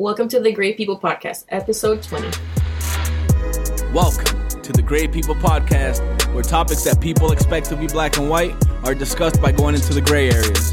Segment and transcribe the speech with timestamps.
[0.00, 2.28] Welcome to the Great People Podcast, episode 20.
[3.92, 6.00] Welcome to the Great People Podcast,
[6.32, 9.92] where topics that people expect to be black and white are discussed by going into
[9.92, 10.70] the gray areas.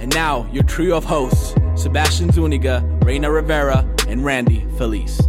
[0.00, 5.20] And now, your trio of hosts Sebastian Zuniga, Reina Rivera, and Randy Felice.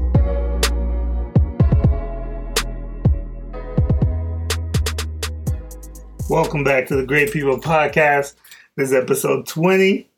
[6.29, 8.35] Welcome back to the Great People Podcast.
[8.77, 10.09] This is episode 20.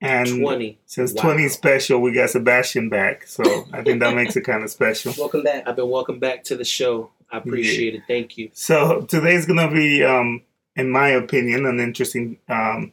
[0.00, 0.78] And 20.
[0.86, 1.22] since Wow.
[1.22, 3.26] 20 is special, we got Sebastian back.
[3.26, 3.42] So
[3.72, 5.14] I think that makes it kind of special.
[5.18, 5.66] Welcome back.
[5.66, 7.10] I've been welcome back to the show.
[7.30, 8.02] I appreciate it.
[8.06, 8.50] Thank you.
[8.52, 10.42] So today's going to be, um,
[10.76, 12.92] in my opinion, an interesting um,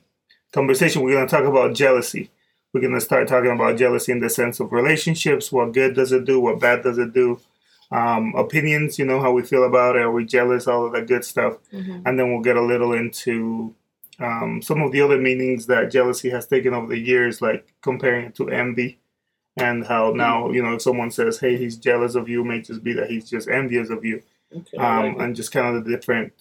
[0.53, 1.01] conversation.
[1.01, 2.31] We're going to talk about jealousy.
[2.73, 5.51] We're going to start talking about jealousy in the sense of relationships.
[5.51, 6.39] What good does it do?
[6.39, 7.41] What bad does it do?
[7.91, 10.03] Um, opinions, you know, how we feel about it.
[10.03, 10.65] Are we jealous?
[10.65, 11.57] All of that good stuff.
[11.73, 12.03] Mhm.
[12.05, 13.75] and then we'll get a little into
[14.19, 18.25] um, some of the other meanings that jealousy has taken over the years, like comparing
[18.25, 18.99] it to envy,
[19.57, 22.61] and how now you know if someone says, "Hey, he's jealous of you," it may
[22.61, 24.21] just be that he's just envious of you,
[24.55, 26.33] Okay, um, like and just kind of the different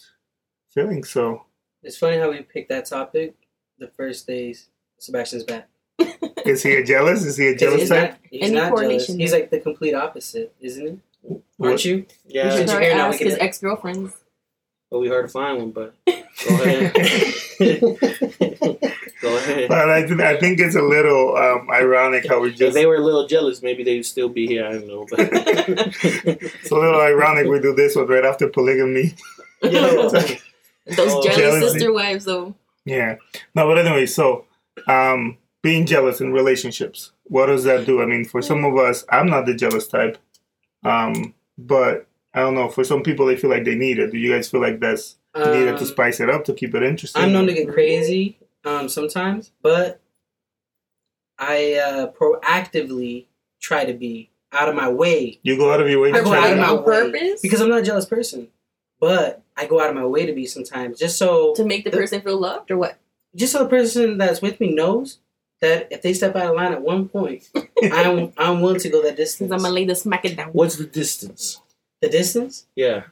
[0.71, 1.11] feelings.
[1.11, 1.45] So,
[1.83, 3.35] It's funny how we picked that topic
[3.79, 5.69] the first days Sebastian's back.
[6.45, 7.25] is he a jealous?
[7.25, 8.11] Is he a jealous he's type?
[8.13, 9.07] not, he's Any not jealous.
[9.07, 11.01] He's like the complete opposite, isn't he?
[11.57, 11.97] What- Aren't you?
[11.97, 14.15] We yeah, should Since start you're here now, we ask his ex girlfriends.
[14.91, 15.71] But we hard to find one.
[15.71, 16.93] But go ahead.
[19.21, 19.69] go ahead.
[19.69, 22.61] But I, th- I think it's a little um, ironic how we just.
[22.61, 22.75] If just.
[22.75, 24.67] they were a little jealous, maybe they'd still be here.
[24.67, 25.07] I don't know.
[25.11, 29.15] But It's a little ironic we do this one right after polygamy.
[29.63, 30.09] Yo.
[30.11, 30.41] Those
[30.99, 31.23] Oh.
[31.23, 31.69] jealous Jealousy.
[31.69, 32.55] sister wives, though.
[32.85, 33.17] Yeah.
[33.55, 34.47] No, but anyway, so
[34.89, 38.03] um, being jealous in relationships, what does that do?
[38.03, 40.19] I mean, for some of us, I'm not the jealous type,
[40.83, 42.69] um, but I don't know.
[42.69, 44.13] For some people, they feel like they need it.
[44.13, 46.83] Do you guys feel like that's needed to Um, spice it up to keep it
[46.83, 47.23] interesting?
[47.23, 50.01] I'm known to get crazy um, sometimes, but
[51.39, 53.27] I uh, proactively
[53.61, 56.25] try to be out of my way you go out of your way I to
[56.25, 56.85] go try out of my way.
[56.85, 57.41] purpose?
[57.41, 58.49] because I'm not a jealous person.
[58.99, 61.91] But I go out of my way to be sometimes, just so to make the
[61.91, 62.99] person feel loved, or what?
[63.35, 65.19] just so the person that's with me knows
[65.63, 67.49] that if they step out of line at one point,
[67.83, 69.51] I'm I'm willing to go that distance.
[69.53, 70.49] I'm gonna lay the smack it down.
[70.51, 71.63] what's the distance?
[72.01, 72.67] The distance.
[72.77, 73.05] Yeah.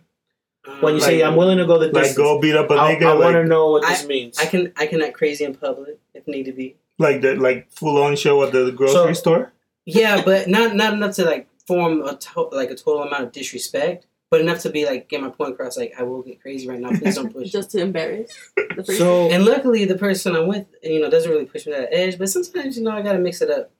[0.66, 2.70] Um, When you Like- say I'm willing to go the distance, like go beat up
[2.70, 4.38] a I, nigga, I want to know what this means.
[4.38, 6.76] I can I can act crazy in public if need to be.
[6.98, 9.52] like the like full on show at the grocery So- store.
[9.86, 13.32] Yeah, but not not enough to like form a to- like a total amount of
[13.32, 15.76] disrespect, but enough to be like get my point across.
[15.78, 16.90] Like I will get crazy right now.
[16.90, 17.50] Please don't push.
[17.58, 18.96] Just to embarrass the person.
[18.96, 21.94] so and luckily, the person I'm with, you know, doesn't really push me to that
[21.94, 22.18] edge.
[22.18, 23.70] But sometimes, you know, I gotta mix it up.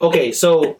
[0.00, 0.78] okay, so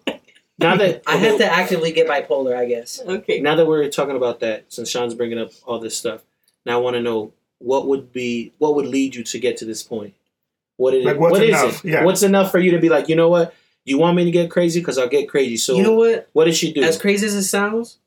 [0.59, 3.01] now that I have to actively get bipolar, I guess.
[3.01, 3.41] okay.
[3.41, 6.23] now that we're talking about that, since Sean's bringing up all this stuff,
[6.65, 9.65] now I want to know what would be what would lead you to get to
[9.65, 10.15] this point.
[10.77, 11.85] What is Like, what's what is enough?
[11.85, 11.91] it?
[11.91, 12.05] Yeah.
[12.05, 13.55] What's enough for you to be like, you know what?
[13.85, 15.57] You want me to get crazy because I'll get crazy.
[15.57, 16.29] So you know what?
[16.33, 16.83] what did she do?
[16.83, 17.99] As crazy as it sounds,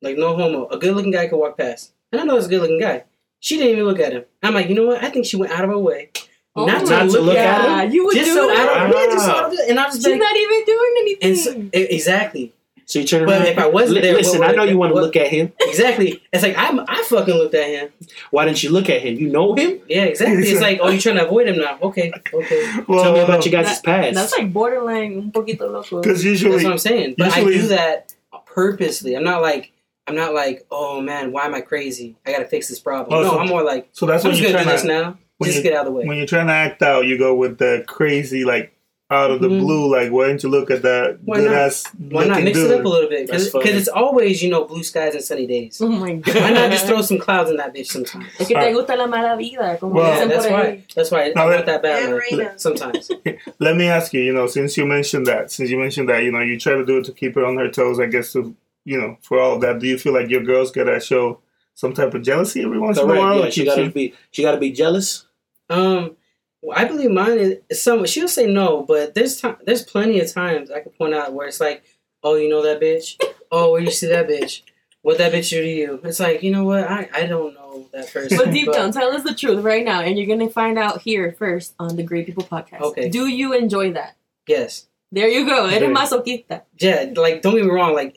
[0.00, 2.50] like no homo, a good looking guy could walk past, and I know it's a
[2.50, 3.04] good looking guy.
[3.40, 4.24] She didn't even look at him.
[4.42, 5.02] I'm like, you know what?
[5.02, 6.10] I think she went out of her way
[6.54, 7.92] Oh not, my to, look look at at him.
[7.92, 9.40] you would just do so I don't, yeah, just so I Wow.
[9.42, 9.70] don't do it.
[9.70, 11.28] And I was She's just like, not even doing anything.
[11.30, 12.52] and so, exactly.
[12.84, 13.46] so you turn But around.
[13.52, 15.50] if I wasn't Li- there, listen, I know you want to look at him.
[15.60, 16.20] Exactly.
[16.30, 17.88] It's like I'm, I fucking looked at him.
[18.30, 19.14] Why didn't you look at him?
[19.16, 19.80] You know him.
[19.88, 20.42] Yeah, exactly.
[20.46, 21.78] It's like, oh, you're trying to avoid him now.
[21.80, 22.72] Okay, okay.
[22.86, 24.14] Well, Tell me about your That- guys' past.
[24.14, 26.02] That's like borderline un poquito loco.
[26.02, 27.14] because usually That's what I'm saying.
[27.16, 28.14] But usually- I do that
[28.44, 29.14] purposely.
[29.16, 29.72] I'm not like,
[30.06, 32.16] I'm not like, oh man, why am I crazy?
[32.26, 33.16] I gotta fix this problem.
[33.18, 34.82] Oh, no, so- I'm more like, so that's I'm when just you're gonna trying do
[34.82, 35.18] to this now.
[35.42, 36.04] When Just you- get out of the way.
[36.06, 38.72] when you're trying to act out, you go with the crazy like
[39.10, 39.58] out of the Mhm.
[39.60, 39.92] blue.
[39.94, 41.54] Like, why don't you look at that Why good not?
[41.54, 42.70] ass Why not mix dude?
[42.70, 43.26] it up a little bit?
[43.26, 45.78] Because it's always, you know, blue skies and sunny days.
[45.82, 46.34] Oh my god.
[46.34, 48.24] Why not just throw some clouds in that bitch sometimes?
[48.40, 50.64] Es que te gusta la mala vida, como Well- Yeah, that's por ahí.
[50.64, 50.84] why.
[50.96, 52.08] That's why Now I let- want that bad
[52.40, 53.10] And sometimes.
[53.60, 56.32] Let me ask you, you know, since you mentioned that, since you mentioned that, you
[56.32, 58.54] know, you try to do it to keep her on her toes, I guess, to,
[58.86, 61.38] you know, for all of that, do you feel like your girls gotta show
[61.74, 63.40] some type of jealousy every once in a while?
[63.40, 64.14] Yeah, she gotta you- be.
[64.30, 65.26] She gotta be jealous.
[65.72, 66.16] Um,
[66.60, 67.38] well, I believe mine
[67.68, 68.08] is, somewhat.
[68.08, 69.56] She'll say no, but there's time.
[69.64, 71.82] There's plenty of times I can point out where it's like,
[72.22, 73.20] oh, you know that bitch.
[73.50, 74.62] Oh, where you see that bitch?
[75.02, 76.00] What that bitch do to you?
[76.04, 76.84] It's like, you know what?
[76.88, 78.38] I, I don't know that person.
[78.38, 81.32] But deep down, tell us the truth right now, and you're gonna find out here
[81.36, 82.80] first on the Great People Podcast.
[82.80, 83.08] Okay.
[83.08, 84.16] Do you enjoy that?
[84.46, 85.66] yes, There you go.
[85.66, 86.62] Eres masoquista.
[86.78, 87.12] yeah.
[87.16, 87.94] Like, don't get me wrong.
[87.94, 88.16] Like,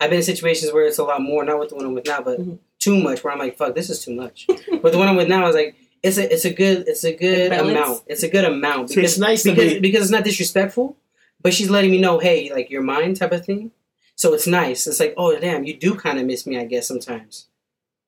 [0.00, 1.44] I've been in situations where it's a lot more.
[1.44, 2.58] Not with the one I'm with now, but Mhm.
[2.78, 3.22] too much.
[3.24, 4.46] Where I'm like, fuck, this is too much.
[4.82, 5.74] but the one I'm with now is like.
[6.04, 8.02] It's a it's a good it's a good Like amount.
[8.06, 10.96] It's a good amount See, it's nice to because be- because it's not disrespectful,
[11.42, 13.70] but she's letting me know, hey, like you're mine type of thing.
[14.16, 14.86] So it's nice.
[14.86, 17.48] It's like, oh damn, you do kind of miss me, I guess sometimes.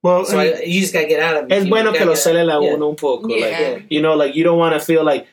[0.02, 1.52] Well, So I, you just gotta get out of it.
[1.52, 2.75] Es You bueno que lo get cele la Yeah.
[2.75, 3.28] uno un poco.
[3.28, 3.46] Yeah.
[3.76, 5.26] Like, you know, like you don't want to feel like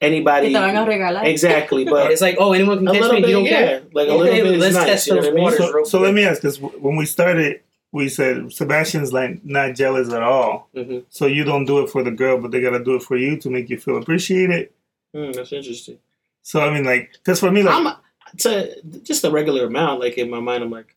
[0.00, 0.48] anybody.
[0.48, 1.24] te van a regalar.
[1.24, 3.20] Exactly, but It's like, oh, anyone can catch me.
[3.20, 3.82] bit, You don't yeah, care.
[3.92, 4.86] like a little bit is let's nice.
[4.86, 5.44] test You know those what I mean?
[5.44, 5.58] waters.
[5.58, 7.60] so, real so let me ask this: when we started,
[7.96, 10.68] we said Sebastian's like not jealous at all.
[10.76, 11.04] Mhm.
[11.08, 13.38] So you don't do it for the girl, but they gotta do it for you
[13.38, 14.70] to make you feel appreciated.
[15.14, 15.98] Hmm, that's interesting.
[16.42, 17.96] So I mean, like, because for me, like, I'm
[18.38, 20.00] to just a regular amount.
[20.00, 20.94] Like in my mind, I'm like,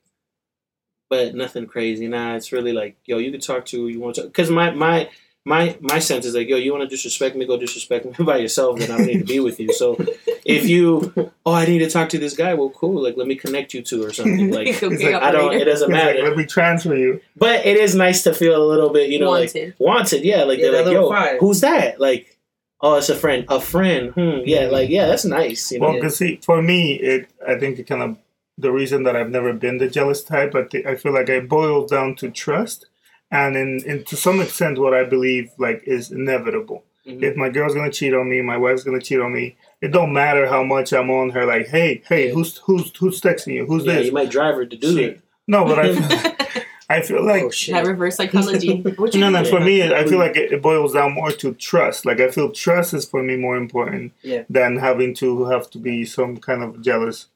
[1.10, 2.08] but nothing crazy.
[2.08, 4.24] Nah, it's really like, yo, you can talk to who you want to.
[4.24, 5.10] Because my my
[5.46, 8.38] my my sense is like, yo, you want to disrespect me, go disrespect me by
[8.38, 8.78] yourself.
[8.80, 9.72] Then I don't need to be with you.
[9.74, 9.96] So
[10.46, 11.14] if you,
[11.46, 12.54] oh, I need to talk to this guy.
[12.54, 13.02] Well, cool.
[13.04, 14.52] Like, let me connect you to or something.
[14.54, 15.54] Like, Could It's be like, I don't.
[15.54, 16.24] It doesn't it's like, matter.
[16.28, 17.22] let me transfer you.
[17.36, 19.68] But it is nice to feel a little bit, you know, Wanted.
[19.68, 20.24] like wanted.
[20.24, 21.38] Yeah, like Yeah, they're like, yo, little fire.
[21.40, 22.00] who's that?
[22.00, 22.38] Like,
[22.82, 23.46] oh, it's a friend.
[23.50, 24.12] A friend.
[24.12, 24.40] Hmm.
[24.46, 25.72] Yeah, like yeah, that's nice.
[25.72, 25.80] You.
[25.82, 28.18] Well, because see, for me, it I think it kind of
[28.58, 30.54] the reason that I've never been the jealous type.
[30.56, 32.88] I think I feel like I boils down to trust,
[33.32, 36.84] and in, in to some extent, what I believe like is inevitable.
[37.08, 37.24] Mhm.
[37.24, 39.56] If my girl's gonna cheat on me, my wife's gonna cheat on me.
[39.82, 41.46] It don't matter how much I'm on her.
[41.46, 42.34] Like, hey, hey, Yeah.
[42.34, 43.66] who's who's who's texting you?
[43.66, 44.08] Who's yeah, this?
[44.08, 45.10] you might drive her to do Shit.
[45.12, 45.22] it.
[45.48, 47.74] No, but I feel, I feel like oh shit.
[47.76, 48.82] That reverse psychology.
[48.98, 49.44] What you no, no.
[49.46, 52.06] For me, I feel like it, it boils down more to trust.
[52.06, 54.44] Like I feel trust is for me more important Yeah.
[54.50, 57.28] than having to have to be some kind of jealous,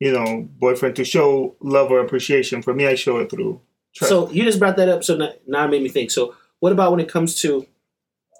[0.00, 2.62] you know, boyfriend to show love or appreciation.
[2.62, 3.60] For me, I show it through
[3.94, 4.08] trust.
[4.08, 5.04] So you just brought that up.
[5.04, 6.10] So now, now it made me think.
[6.10, 7.66] So what about when it comes to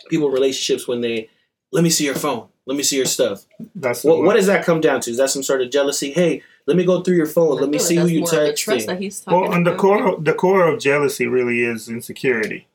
[0.09, 1.29] people relationships when they
[1.73, 3.45] let me see your phone, let me see your stuff.
[3.75, 5.11] That's What, what does that come down to?
[5.11, 6.13] Is that some sort of jealousy?
[6.13, 7.59] Hey, let me go through your phone.
[7.59, 8.87] I Let me see who you more of the trust texting.
[8.87, 12.67] that he's talking Well, and the core, the core of jealousy really is insecurity.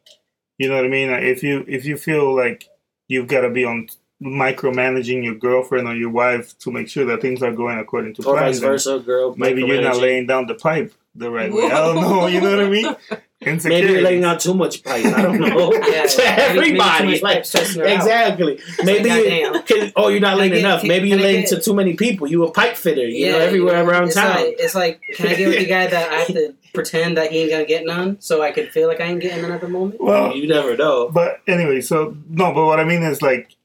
[0.58, 1.10] You know what I mean?
[1.10, 2.70] If you if you feel like
[3.08, 3.88] you've got to be on
[4.22, 8.22] micromanaging your girlfriend or your wife to make sure that things are going according to
[8.28, 9.34] Or plan, vice versa, girl.
[9.38, 11.66] maybe you're not laying down the pipe the right way.
[11.66, 12.28] I don't know.
[12.28, 12.96] You know what I mean?
[13.42, 13.70] Insecurity.
[13.88, 15.06] Maybe you're laying out too much pipe.
[15.06, 15.72] I don't know.
[15.74, 17.96] Yeah, to maybe- maybe too everybody, like pipe stressing her out.
[17.96, 18.60] exactly.
[18.84, 20.80] Maybe you, can, oh, you're not Can laying get- enough.
[20.82, 22.28] can- Maybe you're can laying get- to too many people.
[22.28, 23.08] You a pipe fitter.
[23.08, 24.36] You know, everywhere you around it's town.
[24.36, 27.32] Like, it's like, can I get with the guy that I have to pretend that
[27.32, 29.62] he ain't gonna get none, so I can feel like I ain't getting none at
[29.62, 30.02] the moment?
[30.02, 31.10] Well, you never know.
[31.10, 33.56] But anyway, so no, but what I mean is like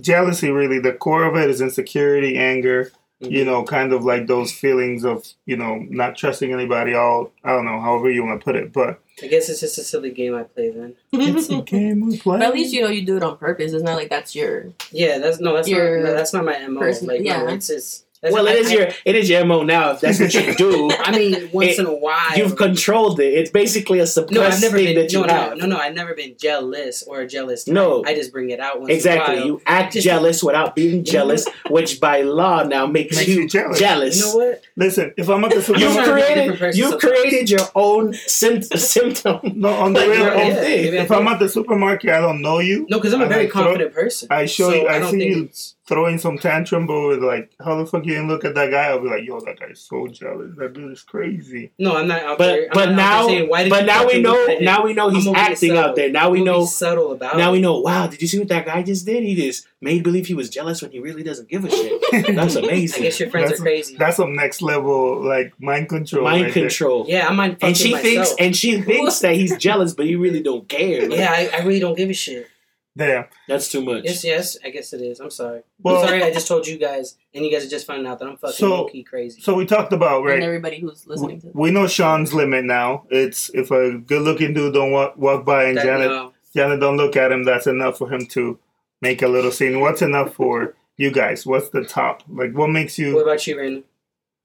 [0.00, 0.50] jealousy.
[0.50, 2.90] Really, the core of it is insecurity, anger.
[3.22, 3.32] Mm-hmm.
[3.32, 6.94] You know, kind of like those feelings of you know not trusting anybody.
[6.94, 9.78] All I don't know, however you want to put it, but I guess it's just
[9.78, 10.96] a silly game I play then.
[11.12, 12.38] it's a game we play.
[12.38, 13.72] But at least you know you do it on purpose.
[13.72, 14.72] It's not like that's your.
[14.90, 16.80] Yeah, that's no, that's Your not no, that's not my mo.
[16.80, 17.42] person- like, yeah.
[17.44, 18.04] no, it's it's.
[18.22, 19.90] That's, Well, it I- is I- your it is your mo now.
[19.92, 22.36] If that's what you do, I mean, once It- in a while.
[22.36, 23.34] you've controlled it.
[23.34, 24.94] It's basically a No, suppressed I've never thing been.
[24.96, 25.56] that you No, no, have.
[25.58, 25.76] no, no.
[25.76, 27.64] I've never been jealous or a jealous.
[27.64, 27.74] Type.
[27.74, 28.04] No.
[28.06, 29.34] I just bring it out once Exactly.
[29.34, 29.46] In a while.
[29.48, 33.48] You act Just- jealous without being jealous, which by law now makes, Makes you, you
[33.48, 33.78] jealous.
[33.80, 34.16] jealous.
[34.20, 34.62] You know what?
[34.76, 37.00] Listen, if I'm at the You've I'm trying to be a supermarket, different created you've
[37.00, 39.40] created your own sym- symptom.
[39.56, 40.94] no, on the Like real, own if- thing.
[40.94, 42.86] I if I'm at the supermarket, I don't know you.
[42.88, 44.28] No, because I'm a very confident person.
[44.30, 47.76] I show you, I don't see you it's- throwing some tantrum, but with like, how
[47.76, 48.84] the fuck you didn't look at that guy?
[48.88, 50.52] I'll be like, yo, that guy's so jealous.
[50.56, 51.72] That dude is crazy.
[51.78, 52.62] No, I'm not out But there.
[52.64, 54.58] I'm but not out now there saying, Why did but now we know look at
[54.58, 56.10] him?" now we know he's I'm gonna be acting out there.
[56.10, 57.36] Now we I'm know subtle about.
[57.36, 57.52] now it.
[57.52, 57.80] we know.
[57.80, 59.22] Wow, did you see what that guy just did?
[59.24, 62.00] He just made believe he was jealous when he really doesn't give a shit.
[62.36, 63.02] That's amazing.
[63.02, 63.96] I guess your friends That's- are crazy.
[63.96, 66.22] That's some next level like mind control.
[66.24, 66.62] Mind right there.
[66.68, 67.06] control.
[67.08, 67.58] Yeah, I might.
[67.62, 71.08] And she thinks and she thinks that he's jealous, but he really don't care.
[71.08, 72.48] Like, Yeah, I, I really don't give a shit.
[72.96, 73.24] Damn.
[73.48, 74.04] that's too much.
[74.04, 75.18] Yes, yes, I guess it is.
[75.18, 75.62] I'm sorry.
[75.82, 76.22] Well- I'm sorry.
[76.22, 78.56] I just told you guys, and you guys are just finding out that I'm fucking
[78.56, 79.40] So- low key crazy.
[79.40, 80.34] So we talked about right?
[80.34, 81.50] And everybody who's listening to.
[81.54, 83.04] We know Sean's limit now.
[83.10, 86.32] It's if a good-looking dude don't walk, walk by and That- Janet no.
[86.54, 87.44] Janet don't look at him.
[87.44, 88.58] That's enough for him to
[89.00, 89.80] make a little scene.
[89.80, 91.46] What's enough for you guys?
[91.46, 92.22] What's the top?
[92.28, 93.14] Like, what makes you...
[93.14, 93.82] What about you, Reina?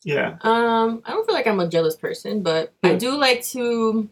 [0.05, 0.38] Yeah.
[0.41, 2.98] Um, I don't feel like I'm a jealous person, but I Hmm.
[2.98, 4.07] do like to.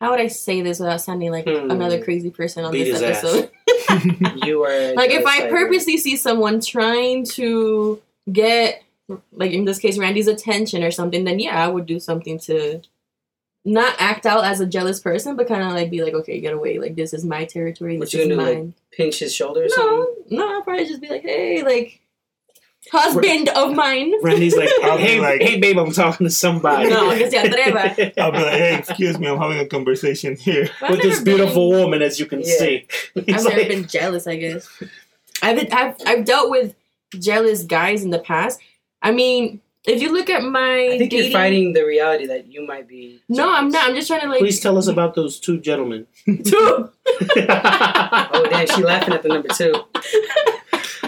[0.00, 1.70] How would I say this without sounding like Hmm.
[1.70, 3.24] another crazy person on Beat this his ass.
[3.24, 3.50] episode?
[4.46, 8.82] You are like if I purposely see someone trying to get,
[9.32, 12.80] like in this case, Randy's attention or something, then yeah, I would do something to
[13.64, 16.52] not act out as a jealous person, but kind of like be like, okay, get
[16.52, 16.78] away.
[16.78, 17.96] Like this is my territory.
[17.98, 18.74] What This you is gonna do, like, mine.
[18.90, 20.06] pinch his shoulder or something.
[20.30, 22.00] no, no, I'll probably just be like, hey, like
[22.92, 24.12] husband of mine.
[24.22, 26.88] Randy's like, I'll be hey, like- hey, babe, I'm talking to somebody.
[26.90, 28.12] No, que se atreva.
[28.18, 30.68] I'll be like, hey, excuse me, I'm having a conversation here.
[30.80, 32.56] But I've with this never beautiful been- woman, as you can Yeah.
[32.58, 32.86] see.
[33.16, 34.26] I've He's never like, been jealous.
[34.26, 34.68] I guess
[35.42, 36.74] I've been, I've I've dealt with
[37.18, 38.60] jealous guys in the past.
[39.02, 42.46] I mean, if you look at my I think dating, you're fighting the reality that
[42.50, 43.20] you might be.
[43.28, 43.88] No, I'm not.
[43.88, 44.38] I'm just trying to like.
[44.38, 46.06] Please tell us about those two gentlemen.
[46.44, 46.90] Two.
[47.36, 49.74] Oh damn, she laughing at the number two.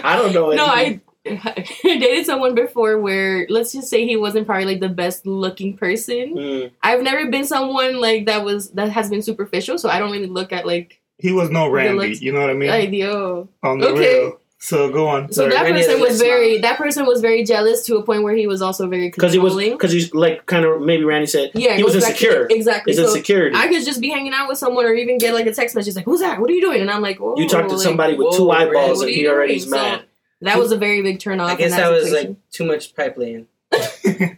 [0.03, 0.51] I don't know.
[0.51, 1.01] No, anything.
[1.05, 1.06] I.
[1.83, 6.35] dated someone before where let's just say he wasn't probably like the best looking person.
[6.35, 6.71] Mm.
[6.81, 10.27] I've never been someone like that was that has been superficial, so I don't really
[10.27, 12.07] look at like He was no Randy.
[12.09, 12.69] looks- You know what I mean?
[12.69, 13.49] like the oh.
[13.63, 14.19] On the okay.
[14.23, 14.39] real.
[14.59, 15.31] So go on.
[15.31, 15.53] So Sorry.
[15.53, 16.61] that Randy person was very smile.
[16.71, 19.37] that person was very jealous to a point where he was also very Because he
[19.37, 19.77] was, controlling.
[19.77, 22.47] because he's like kind of maybe Randy said yeah, he was goes to- insecure.
[22.49, 22.93] exactly.
[22.93, 23.55] His So insecurity.
[23.55, 25.95] I could just be hanging out with someone or even get like a text message
[25.95, 26.41] like, "Who's that?
[26.41, 29.01] What are you doing?" And I'm like, you talk to like, somebody with two eyeballs
[29.01, 29.77] and he you already's doing?
[29.77, 30.03] So- mad.
[30.41, 31.49] That was a very big turn off.
[31.49, 33.47] I in guess that was like too much pipe laying.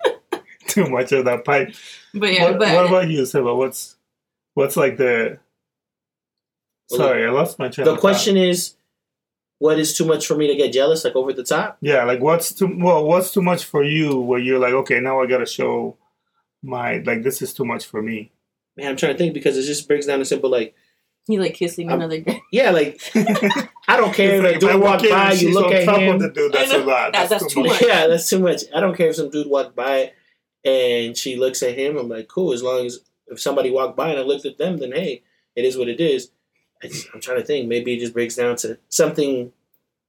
[0.68, 1.74] Too much of that pipe.
[2.14, 3.56] but yeah, what, but what about you, Seba?
[3.56, 3.96] What's
[4.54, 5.40] what's like the?
[6.88, 7.86] Sorry, I lost my train.
[7.86, 8.02] The of thought.
[8.02, 8.76] question is,
[9.58, 11.78] what is too much for me to get jealous, like over the top?
[11.82, 13.04] Yeah, like what's too well?
[13.06, 14.20] What's too much for you?
[14.20, 15.98] Where you're like, okay, now I gotta show
[16.62, 18.32] my like this is too much for me.
[18.78, 20.76] Man, I'm trying to think because it just breaks down to simple like,
[21.30, 22.42] you like kissing I'm- another guy.
[22.52, 23.02] yeah, like
[23.88, 25.88] I don't care It's if like, a dude walk walk in by, you look at
[26.00, 26.20] him.
[26.20, 26.52] the dude.
[26.54, 26.86] That's I a know.
[26.86, 27.14] lot.
[27.14, 27.82] That- That's, that's too too much.
[27.82, 27.90] much.
[27.90, 28.62] Yeah, that's too much.
[28.74, 30.12] I don't care if some dude walked by
[30.66, 31.98] and she looks at him.
[31.98, 32.52] I'm like, cool.
[32.54, 35.24] As long as if somebody walked by and I looked at them, then hey,
[35.56, 36.32] it is what it is.
[36.84, 37.68] I just, I'm trying to think.
[37.68, 39.52] Maybe it just breaks down to something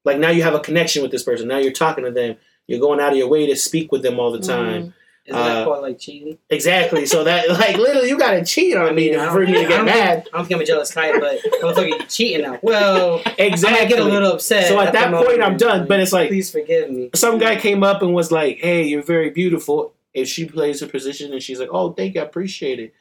[0.05, 1.49] like now you have a connection with this person.
[1.49, 2.37] Now you're talking to them.
[2.67, 4.83] You're going out of your way to speak with them all the time.
[4.89, 4.93] Mhm.
[5.31, 6.39] Isn't that Uh, called like cheating?
[6.51, 7.07] Exactly.
[7.07, 9.69] So that like literally, you gotta cheat on me I for me to I get
[9.69, 10.25] don't mad.
[10.25, 12.59] Think, I don't think I'm a jealous type, but motherfucker, you cheating now.
[12.63, 13.81] Well, Exactly.
[13.81, 14.67] might get a little upset.
[14.69, 15.59] So at that I'm point, I'm it.
[15.59, 15.87] done.
[15.87, 17.11] But it's like please forgive me.
[17.15, 20.87] some guy came up and was like, "Hey, you're very beautiful." If she plays her
[20.89, 22.93] position and she's like, "Oh, thank you, I appreciate it,"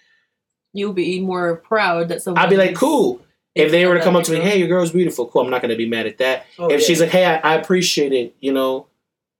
[0.73, 2.43] You'll be more proud that someone.
[2.43, 3.21] I'd be like, "Cool."
[3.55, 5.41] If they were to come up to me, "Hey, your girl's beautiful," cool.
[5.41, 6.45] I'm not gonna be mad at that.
[6.59, 6.85] Oh, if yeah.
[6.87, 8.85] she's like, "Hey, I, I appreciate it," you know,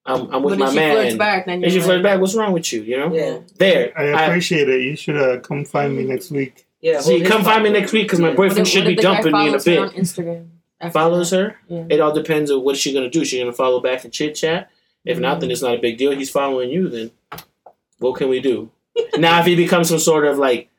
[0.09, 0.93] I'm, I'm with but my if she man.
[0.93, 2.81] flirts back, then if she you're flirts back, what's wrong with you?
[2.81, 3.93] You know, yeah, there.
[3.97, 4.81] I I, appreciate it.
[4.81, 6.65] You should uh, come find me next week.
[6.81, 6.99] yeah.
[7.01, 9.33] see, come find me next week because my boyfriend should be if the guy dumping
[9.33, 9.79] me in a bit.
[9.79, 10.47] on Instagram.
[10.91, 11.57] Follows her.
[11.67, 11.85] Yeah.
[11.89, 13.25] It all depends on what she's gonna do.
[13.25, 14.71] She's gonna follow back and chit chat.
[15.05, 16.11] If not, then it's not a big deal.
[16.11, 16.87] He's following you.
[16.89, 17.11] Then
[17.99, 18.71] what can we do?
[19.17, 20.69] now, if he becomes some sort of like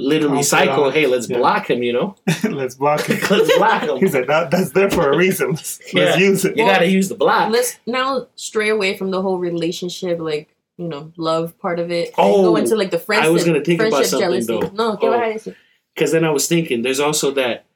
[0.00, 0.46] literally Confidant.
[0.70, 1.38] psycho, hey, let's Yeah.
[1.38, 1.82] block him.
[1.82, 3.30] You know, Let's block it.
[3.30, 3.96] let's block him.
[4.00, 5.50] He said that, that's there for a reason.
[5.52, 6.56] Let's, let's use it.
[6.56, 7.50] You gotta use the block.
[7.52, 12.06] Let's now stray away from the whole relationship, like you know, love part of it.
[12.08, 13.26] and Oh, go into like the friendship.
[13.26, 14.46] I was gonna think about friendship something, jealousy.
[14.68, 14.70] though.
[14.92, 15.20] No, go Oh.
[15.20, 15.56] ahead.
[15.94, 17.66] Because then I was thinking, there's also that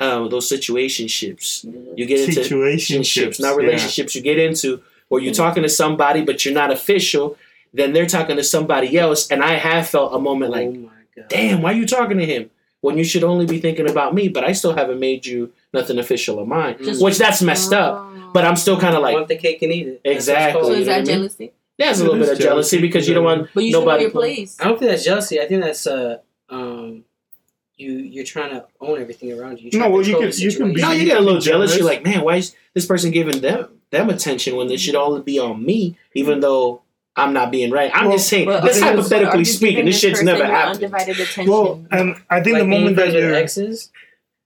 [0.00, 1.64] um, those situationships.
[1.96, 3.56] You get into Situationships, not yeah.
[3.66, 4.14] relationships.
[4.14, 7.36] You get into where you're talking to somebody, but you're not official.
[7.74, 10.88] Then they're talking to somebody else, and I have felt a moment like, oh my
[10.88, 10.92] god.
[11.28, 14.28] Damn, why are you talking to him when you should only be thinking about me?
[14.28, 17.94] But I still haven't made you nothing official of mine, Just- which that's messed up.
[17.98, 18.30] Oh.
[18.32, 20.00] But I'm still kind of I like, want the cake and eat it.
[20.04, 20.52] That's what it's Exactly.
[20.60, 20.66] called.
[20.66, 21.06] So is know that what I mean?
[21.28, 21.52] jealousy?
[21.78, 23.78] there's a It little bit of jealousy jealousy, because you don't want But you should
[23.78, 24.02] know nobody.
[24.02, 24.56] your place.
[24.60, 25.40] I don't think that's jealousy.
[25.40, 26.18] I think that's uh
[26.50, 27.04] um
[27.76, 29.70] you you're trying to own everything around you.
[29.72, 31.00] You're No, well, you can- you can be- No, situation.
[31.00, 31.70] you get a little Jealous.
[31.70, 31.76] jealous.
[31.76, 35.18] You're like, man, why is this person giving them them attention when they should all
[35.20, 36.82] be on me, even though
[37.18, 37.90] I'm not being right?
[37.94, 40.76] I'm Well, just saying, But this hypothetically are you speaking, giving this shit's never happened.
[40.84, 41.46] Undivided attention.
[41.52, 43.90] Well, and I think like the moment that friends you're exes.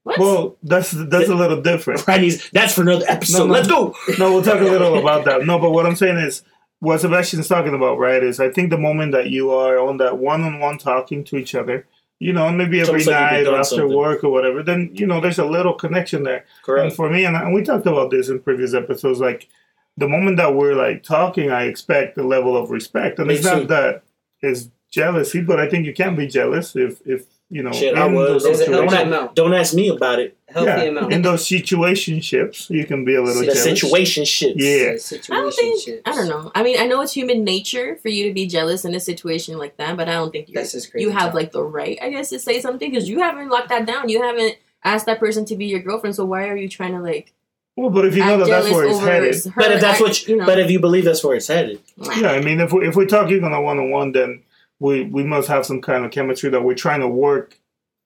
[0.04, 0.18] what?
[0.18, 2.04] well, that's that's a little different.
[2.08, 2.32] Right?
[2.52, 3.38] That's for another episode.
[3.38, 3.52] No, no.
[3.52, 3.94] Let's go.
[4.18, 5.46] No, we'll talk a little about that.
[5.46, 6.42] No, but what I'm saying is
[6.80, 8.22] what Sebastian's talking about, right?
[8.22, 11.86] Is I think the moment that you are on that one-on-one talking to each other,
[12.18, 13.96] you know, maybe every almost like night or after something.
[13.96, 16.38] work or whatever, then you know there's a little connection there.
[16.38, 16.96] And Correct.
[16.96, 19.48] for me, and, and we talked about this in previous episodes, like
[19.96, 23.44] the moment that we're like talking, I expect a level of respect, and Me it's
[23.48, 23.56] too.
[23.56, 24.02] not that
[24.40, 28.06] it's jealousy, but I think you can be jealous if if you know Shit, I
[28.06, 28.42] was.
[28.42, 29.34] those There's Don't, healthy amount.
[29.34, 30.36] don't ask me about it.
[30.48, 31.12] Healthy Yeah, amount.
[31.12, 33.62] in those situationships, you can be a little The The jealous.
[33.80, 34.56] situation shit.
[34.56, 34.96] Yeah.
[35.30, 36.00] I don't think.
[36.06, 36.50] I don't know.
[36.54, 39.58] I mean, I know it's human nature for you to be jealous in a situation
[39.58, 41.04] like that, but I don't think you That's just crazy.
[41.04, 41.34] you have talk.
[41.34, 44.08] like the right, I guess, to say something because you haven't locked that down.
[44.08, 46.16] You haven't asked that person to be your girlfriend.
[46.16, 47.34] So why are you trying to like?
[47.76, 50.00] Well, but if you know that that's where it's headed, her But if that's act-
[50.02, 51.80] what, you, you know, but if you believe that's where it's headed,
[52.18, 54.42] yeah, I mean, if we if we're talking on a one on one, then
[54.78, 57.58] we we must have some kind of chemistry that we're trying to work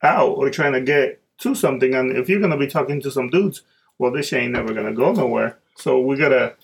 [0.03, 1.95] out or trying to get to something.
[1.95, 3.63] And if you're gonna be talking to some dudes,
[3.99, 5.59] well, this ain't never gonna go nowhere.
[5.75, 6.55] So we gotta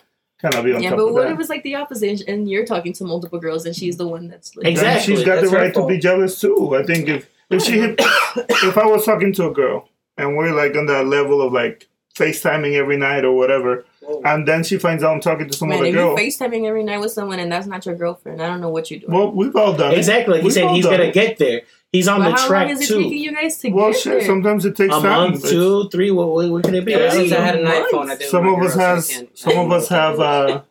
[0.40, 1.32] kind of be on yeah, top but of what that.
[1.32, 4.28] if it's like the opposite and you're talking to multiple girls and she's the one
[4.28, 5.16] that's like, Exactly.
[5.16, 6.76] she's got That's the her right to be jealous too.
[6.76, 7.96] I think if if she hit,
[8.36, 11.88] if I was talking to a girl and we're like on that level of like
[12.14, 14.20] FaceTiming every night or whatever, Whoa.
[14.24, 16.08] and then she finds out I'm talking to some Man, other if girl.
[16.08, 18.90] you're FaceTiming every night with someone and that's not your girlfriend, I don't know what
[18.90, 19.12] you're doing.
[19.12, 19.98] well, we've all done it.
[19.98, 20.34] exactly.
[20.34, 21.14] Like he We've said, he's gonna it.
[21.14, 21.62] get there.
[21.90, 23.02] He's on but the how track long is it too.
[23.02, 24.12] taking you guys to Well, get shit.
[24.14, 24.24] there?
[24.26, 25.32] Sometimes it takes a time.
[25.32, 26.10] month, two, three.
[26.10, 26.92] What, what, what could it be?
[26.92, 27.32] Yeah, I since.
[27.32, 27.92] I had an Months.
[27.92, 30.62] iPhone, I did Some of us girls, so has some of us have uh,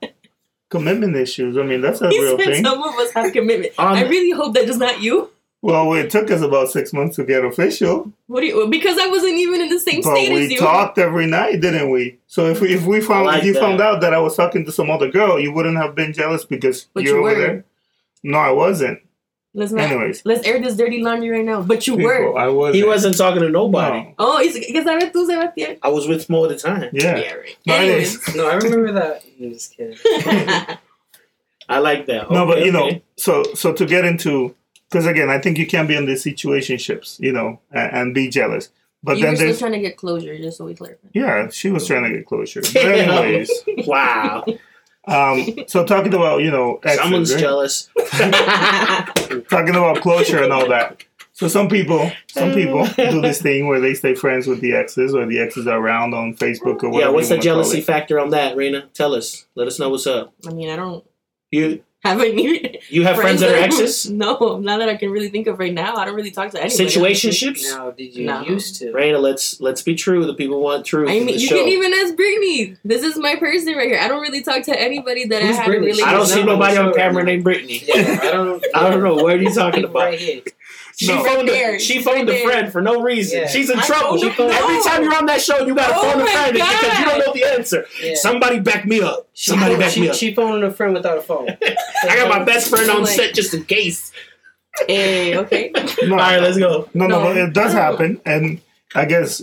[0.69, 1.57] commitment issues.
[1.57, 2.65] I mean, that's a He real said thing.
[2.65, 3.74] some of us have commitment.
[3.77, 5.29] Um, I really hope that is not you.
[5.63, 8.68] Well, it took us about six months to get official, What do you?
[8.68, 10.60] Because I wasn't even in the same but state as we you.
[10.60, 12.18] talked every night, didn't we?
[12.25, 13.60] So if we if we found like if you that.
[13.62, 16.44] found out that I was talking to some other girl, you wouldn't have been jealous
[16.46, 17.41] because But you're you over were.
[17.41, 17.65] there.
[18.24, 19.00] No, I wasn't.
[19.53, 19.84] Let's not.
[19.91, 21.62] Anyways, Let's air this dirty laundry right now.
[21.62, 22.38] But you people, were.
[22.39, 22.75] I wasn't.
[22.77, 24.00] He wasn't talking to nobody.
[24.00, 24.13] No.
[24.18, 25.77] Oh, it's because I tú Sebastián.
[25.84, 26.89] I was with him all the time.
[26.94, 27.18] Yeah.
[27.18, 27.58] Yeah, right.
[27.68, 28.18] No, Anyways.
[28.36, 29.24] No, I remember that.
[29.39, 29.98] I'm just kidding.
[31.70, 32.32] I like that.
[32.32, 34.56] No, but Okay, you know, so so to get into
[34.91, 38.29] because again, I think you can be in these situationships, you know, and, and be
[38.29, 38.69] jealous.
[39.03, 41.07] But you then were still there's trying to get closure, just so we clarify.
[41.13, 42.62] yeah, she was trying to get closure.
[42.74, 43.50] But anyways,
[43.88, 44.45] wow,
[45.07, 47.39] um, so talking about you know, exes, someone's right?
[47.39, 47.89] jealous.
[49.50, 51.03] talking about closure and all that.
[51.33, 55.15] So some people, some people do this thing where they stay friends with the exes,
[55.15, 57.00] or the exes are around on Facebook or whatever.
[57.00, 58.89] yeah, what's you the wanna jealousy factor on that, Reina?
[58.93, 59.48] Tell us.
[59.55, 60.33] Let us know what's up.
[60.48, 61.03] I mean, I don't
[61.50, 64.10] You have any you have friends, that are exes?
[64.22, 65.96] No, not that I can really think of right now.
[65.96, 66.86] I don't really talk to anybody.
[66.86, 67.63] Situationships?
[67.75, 68.41] Now, did you No.
[68.43, 68.91] used to?
[68.91, 70.25] Reina, let's let's be true.
[70.25, 71.10] The people want truth.
[71.10, 71.58] I mean, you show.
[71.58, 72.75] can even ask Brittany.
[72.84, 74.00] This is my person right here.
[74.00, 75.88] I don't really talk to anybody that Who's I had Brittany?
[75.88, 76.03] really.
[76.03, 77.84] I don't see No, nobody on camera right named Brittany.
[77.86, 78.65] Yeah, I don't.
[78.75, 79.15] I don't know.
[79.15, 79.96] What are you talking about?
[80.03, 80.41] Right here.
[80.98, 81.24] She No.
[81.24, 81.79] phoned Right a, there.
[81.79, 83.39] she phoned Right a friend for no reason.
[83.41, 83.48] Yeah.
[83.48, 84.19] She's in I trouble.
[84.19, 84.83] phoned Every no.
[84.83, 87.19] time you're on that show, you gotta Oh phone a my friend because you don't
[87.19, 87.86] know the answer.
[88.01, 88.15] Yeah.
[88.15, 89.27] Somebody back me up.
[89.33, 90.15] She, Somebody back she, me up.
[90.15, 91.48] she phoned a friend without a phone.
[92.03, 94.12] I got my best friend on set just in case.
[94.88, 95.71] Hey, okay.
[96.03, 96.88] No, All right, let's go.
[96.93, 97.24] No, no, No.
[97.25, 98.62] but it does happen, and
[98.95, 99.41] I guess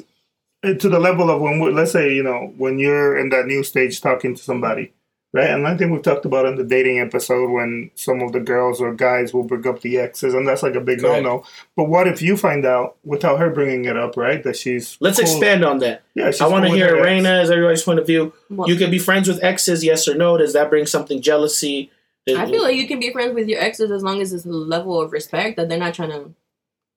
[0.65, 3.63] to the level of when we let's say you know when you're in that new
[3.63, 4.93] stage talking to somebody,
[5.33, 5.51] right?
[5.51, 8.81] And I think we've talked about in the dating episode when some of the girls
[8.81, 11.45] or guys will bring up the exes, and that's like a big no-no.
[11.77, 14.43] But what if you find out without her bringing it up, right?
[14.43, 16.03] That she's Let's cool- expand on that.
[16.15, 17.05] Yeah, she's I want to cool hear her ex.
[17.07, 18.33] Reina as everybody's point of view.
[18.51, 20.37] Well, You can be friends with exes, yes or no.
[20.39, 21.91] Does that bring something jealousy?
[22.29, 24.51] I feel like you can be friends with your exes as long as it's a
[24.51, 26.35] level of respect that they're not trying to.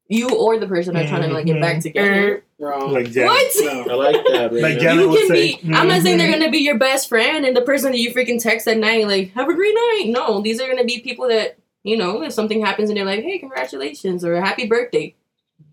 [0.09, 1.81] You or the person are trying to like get back Mhm.
[1.83, 2.43] together.
[2.62, 2.94] Wrong.
[2.94, 3.51] like Jan- What?
[3.62, 3.72] No.
[3.89, 4.51] I like that.
[4.51, 4.68] Reina.
[4.68, 5.58] Like Jan- you would can say, be.
[5.58, 5.74] Mm-hmm.
[5.75, 8.39] I'm not saying they're gonna be your best friend and the person that you freaking
[8.41, 11.58] text at night, like "Have a great night." No, these are gonna be people that
[11.84, 12.22] you know.
[12.22, 15.15] If something happens and they're like, "Hey, congratulations" or "Happy birthday,"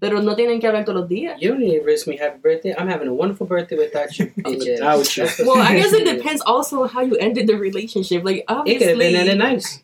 [0.01, 1.37] pero no tienen que hablar todos los días.
[1.41, 2.75] You don't need to wish me happy birthday.
[2.79, 5.39] I'm having a wonderful birthday without you, I'm bitch.
[5.39, 5.47] you.
[5.47, 8.25] Well, I guess it depends also on how you ended the relationship.
[8.25, 9.83] Like obviously, It could have obviously, been ended nice.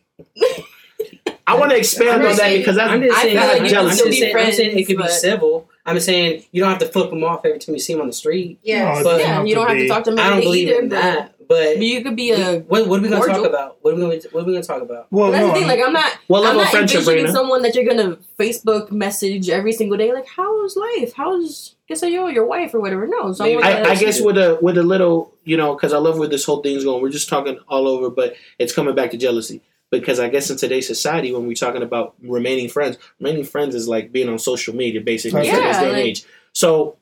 [1.47, 3.37] I want to expand I'm on just that saying- because that's I'm just I saying,
[3.37, 5.09] feel like I'm you just can still be saying- I'm saying it friends, could be
[5.11, 5.69] civil.
[5.87, 8.07] I'm saying you don't have to flip them off every time you see them on
[8.07, 8.59] the street.
[8.63, 10.81] yeah, No, But- yeah, you don't have to talk to them I don't believe either.
[10.81, 11.31] in that.
[11.47, 12.61] But But you could be a.
[12.61, 13.77] what, what are we gonna talk about?
[13.83, 15.09] What are we gonna What are we gonna talk about?
[15.11, 15.67] Well, But that's no, the thing.
[15.69, 16.13] Like I'm not.
[16.27, 17.33] what I'm not friendship, envisioning Reina?
[17.37, 20.11] someone that you're gonna Facebook message every single day.
[20.15, 21.13] Like, how's life?
[21.15, 23.07] How's guess yo your wife or whatever?
[23.07, 25.93] No, someone Maybe- that I, I guess with a with a little, you know, because
[25.93, 27.03] I love where this whole thing's going.
[27.03, 29.61] We're just talking all over, but it's coming back to jealousy.
[29.91, 33.87] Because I guess in today's society, when we're talking about remaining friends, remaining friends is
[33.87, 35.47] like being on social media, basically.
[35.47, 36.25] Yeah, today's day and like- age.
[36.53, 36.97] So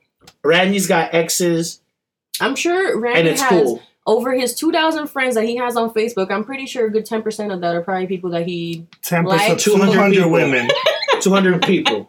[0.44, 1.80] Randy's got exes,
[2.40, 3.82] I'm sure Randy and it's has cool.
[4.06, 6.30] over his 2,000 friends that he has on Facebook.
[6.30, 9.24] I'm pretty sure a good 10 percent of that are probably people that he ten
[9.24, 10.30] like percent, two 200 hundred people.
[10.30, 10.68] women.
[11.20, 12.08] Two hundred people.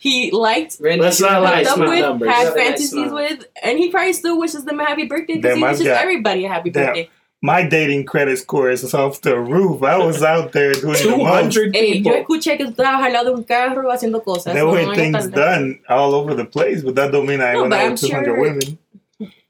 [0.00, 0.78] he liked.
[0.80, 2.28] Randy, Let's not lie, a up with, numbers.
[2.30, 5.56] Had have nice fantasies with, and he probably still wishes them a happy birthday because
[5.58, 7.10] he wishes got- everybody a happy that- birthday.
[7.40, 9.82] My dating credit score is off the roof.
[9.84, 11.28] I was out there doing the Two most.
[11.30, 12.12] hundred Hey, yo people.
[12.24, 14.54] escuché que tú estabas al lado de un carro haciendo cosas.
[14.54, 15.34] There were no things tarde.
[15.34, 18.00] done all over the place, but that don't mean I No, went out I'm with
[18.00, 18.78] 200 sure- women.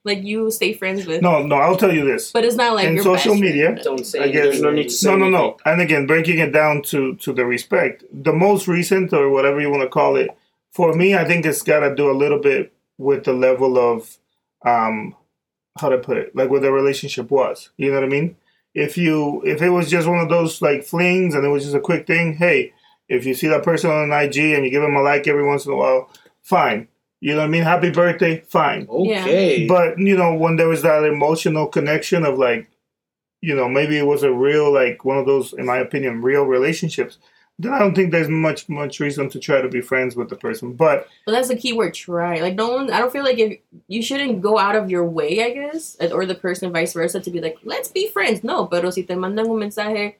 [0.04, 1.22] Like you stay friends with.
[1.22, 2.30] No, no, I'll tell you this.
[2.30, 3.80] But it's not like In your social best media, friend.
[3.84, 5.56] Don't say I guess- There's no need to say No, no, no.
[5.64, 8.04] And again, breaking it down to to the respect.
[8.12, 10.30] The most recent, or whatever you want to call it,
[10.72, 14.16] for me, I think it's got to do a little bit with the level of,
[14.64, 15.14] um,
[15.80, 17.70] how to put it, like what the relationship was.
[17.76, 18.36] You know what I mean?
[18.74, 21.74] If you if it was just one of those like flings and it was just
[21.74, 22.72] a quick thing, hey,
[23.08, 25.66] if you see that person on IG and you give them a like every once
[25.66, 26.10] in a while,
[26.42, 26.88] fine.
[27.20, 27.64] You know what I mean?
[27.64, 28.86] Happy birthday, fine.
[28.88, 29.66] Okay.
[29.66, 32.70] But you know, when there was that emotional connection of like,
[33.40, 36.44] you know, maybe it was a real like one of those, in my opinion, real
[36.44, 37.18] relationships.
[37.60, 40.36] Then I don't think there's much much reason to try to be friends with the
[40.36, 40.74] person.
[40.74, 42.40] But But that's the key word, try.
[42.40, 45.42] Like, no one, I don't feel like if you shouldn't go out of your way,
[45.42, 48.44] I guess, or the person vice versa, to be like, let's be friends.
[48.44, 50.14] No, pero si te mandan un mensaje,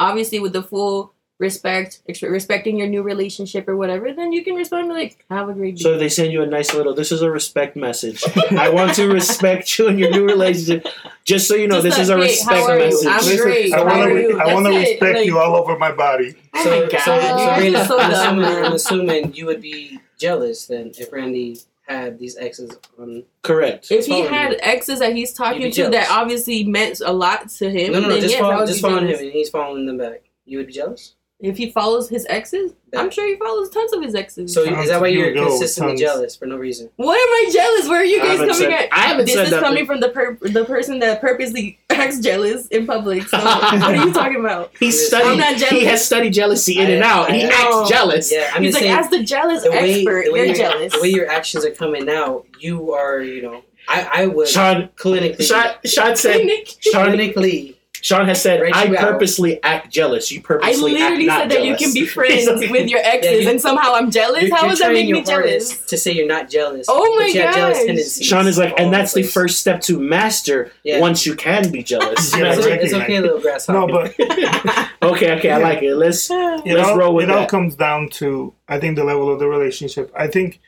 [0.00, 4.84] obviously with the full respect, respecting your new relationship or whatever, then you can respond
[4.84, 5.82] and be like, have a great day.
[5.82, 6.94] So they send you a nice little.
[6.94, 8.22] This is a respect message.
[8.52, 10.86] I want to respect you and your new relationship.
[11.24, 12.84] Just so you know, Just this is a hey, respect how are you?
[12.84, 13.08] message.
[13.08, 13.72] I'm listen, great.
[13.72, 14.38] I want to?
[14.38, 16.34] I want to respect Like- you all over my body.
[16.54, 17.00] oh so, my god.
[17.00, 22.18] so, so so I'm, assuming, I'm assuming you would be jealous then if Randy had
[22.18, 23.24] these exes on.
[23.42, 23.90] Correct.
[23.90, 24.58] If he had you.
[24.62, 28.12] exes that he's talking to that obviously meant a lot to him, No, no, no.
[28.14, 30.22] then Just yes, follow, just following him and he's following them back.
[30.46, 31.14] You would be jealous.
[31.40, 34.54] If he follows his exes, I'm sure he follows tons of his exes.
[34.54, 36.00] So is that why you're go, consistently tons.
[36.00, 36.88] jealous for no reason?
[36.96, 37.88] What am I jealous?
[37.88, 38.88] Where are you guys coming said- at?
[38.92, 39.64] I haven't this said is nothing.
[39.66, 43.24] coming from the per- the person that purposely acts jealous in public.
[43.28, 44.72] So what are you talking about?
[44.78, 45.38] He I'm studied.
[45.38, 48.32] not He has studied jealousy in and I- out, and he I- acts jealous.
[48.32, 50.54] Yeah, I'm He's just like, saying as the jealous the way, expert, the way you're
[50.54, 50.92] jealous.
[50.94, 54.88] The way your actions are coming out, you are, you know, I, I would Sean,
[54.96, 56.46] clinically, Sean, Sean said.
[56.46, 57.73] Nick, Sean, clinically,
[58.04, 59.00] Sean has said, Write "I you out.
[59.12, 60.30] purposely act jealous.
[60.30, 62.90] You purposely act like I purposely literally said not that you can be friends with
[62.90, 64.42] your exes, Yeah, you- and somehow I'm jealous.
[64.42, 65.78] you're, How does that make your me jealous?
[65.86, 66.84] to say you're not jealous.
[66.90, 69.98] Oh my but you have jealous Sean is like, and that's the first step to
[69.98, 70.70] master.
[70.82, 71.00] Yeah.
[71.00, 72.36] Once you can be jealous.
[72.36, 72.80] Yeah, It's, right.
[72.82, 73.74] it's okay, little grasshopper.
[73.86, 75.94] No, but okay, okay, I like it.
[75.94, 76.30] Let's.
[76.30, 79.38] it Let's all, roll with it all comes down to I think the level of
[79.38, 80.12] the relationship.
[80.14, 80.60] I think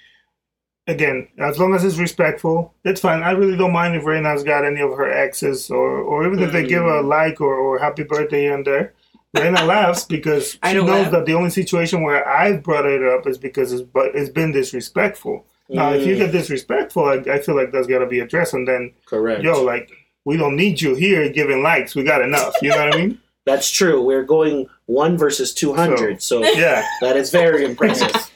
[0.86, 3.22] again, as long as it's respectful, it's fine.
[3.22, 6.52] I really don't mind if Reina's got any of her exes or or even if
[6.52, 7.00] they give Mm.
[7.00, 8.92] a like or, or happy birthday here and there.
[9.34, 11.10] Reina laughs because she knows laugh.
[11.12, 14.52] that the only situation where I've brought it up is because it's but it's been
[14.52, 15.44] disrespectful.
[15.68, 18.54] Now, if you Mm, get disrespectful, I, I feel like that's got to be addressed.
[18.54, 19.42] And then, correct.
[19.42, 19.90] yo, like,
[20.24, 21.96] we don't need you here giving likes.
[21.96, 22.54] We got enough.
[22.62, 23.18] You know what I mean?
[23.46, 24.00] That's true.
[24.02, 26.84] We're going one versus two hundred, so, Yeah.
[27.00, 28.12] that is very impressive.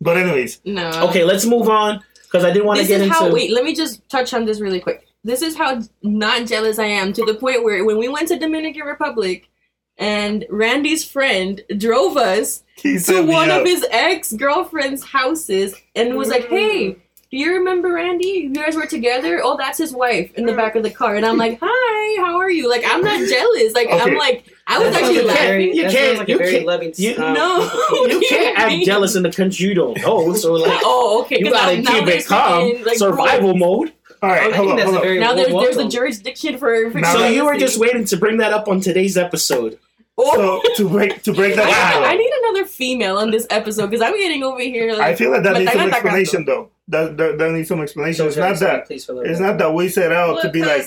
[0.00, 0.90] But anyways, no.
[1.08, 3.14] okay, let's move on because I didn't want to This get is into.
[3.18, 3.32] how.
[3.32, 5.06] Wait, let me just touch on this really quick.
[5.22, 8.38] This is how not jealous I am to the point where when we went to
[8.38, 9.48] Dominican Republic,
[9.96, 13.60] and Randy's friend drove us he to one up.
[13.60, 16.96] of his ex girlfriend's houses and was like, "Hey,
[17.34, 18.26] do you remember Randy?
[18.28, 19.40] You guys were together.
[19.42, 22.36] Oh, that's his wife in the back of the car." And I'm like, "Hi, how
[22.38, 23.74] are you?" Like, I'm not jealous.
[23.74, 23.98] Like, Okay.
[24.00, 25.46] I'm like, I was That actually like laughing.
[25.46, 26.92] very, You that can't- like you can't- loving.
[26.96, 27.62] you- um, No.
[28.08, 28.84] you can't act mean?
[28.86, 30.32] jealous in the country you don't know.
[30.34, 31.38] So like, Oh, okay.
[31.40, 32.60] You gotta now- now keep it calm.
[32.70, 33.92] saying, like, survival mode.
[34.22, 35.04] All right, I hold think on, that's hold a on.
[35.04, 36.90] very Now there's there's a jurisdiction for.
[36.92, 39.78] for So you were just waiting to bring that up on today's episode.
[40.16, 40.62] Oh.
[40.64, 43.88] So to break to break that I, down, I need another female on this episode
[43.90, 44.92] because I'm getting over here.
[44.92, 46.70] Like, I feel like that But needs I some explanation though.
[46.88, 48.26] That, that that needs some explanation.
[48.26, 48.86] It's not that.
[48.86, 49.44] Please, for a It's bit.
[49.46, 50.84] not that we set out to be like.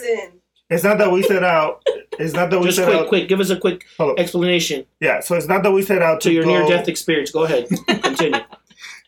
[0.69, 1.81] It's not that we set out.
[2.19, 3.07] It's not that we Just set quick, out.
[3.07, 5.21] quick, give us a quick Hold explanation Yeah.
[5.21, 6.49] So it's not that we set out to to your go.
[6.49, 7.31] near-death experience.
[7.31, 8.39] Go ahead, continue.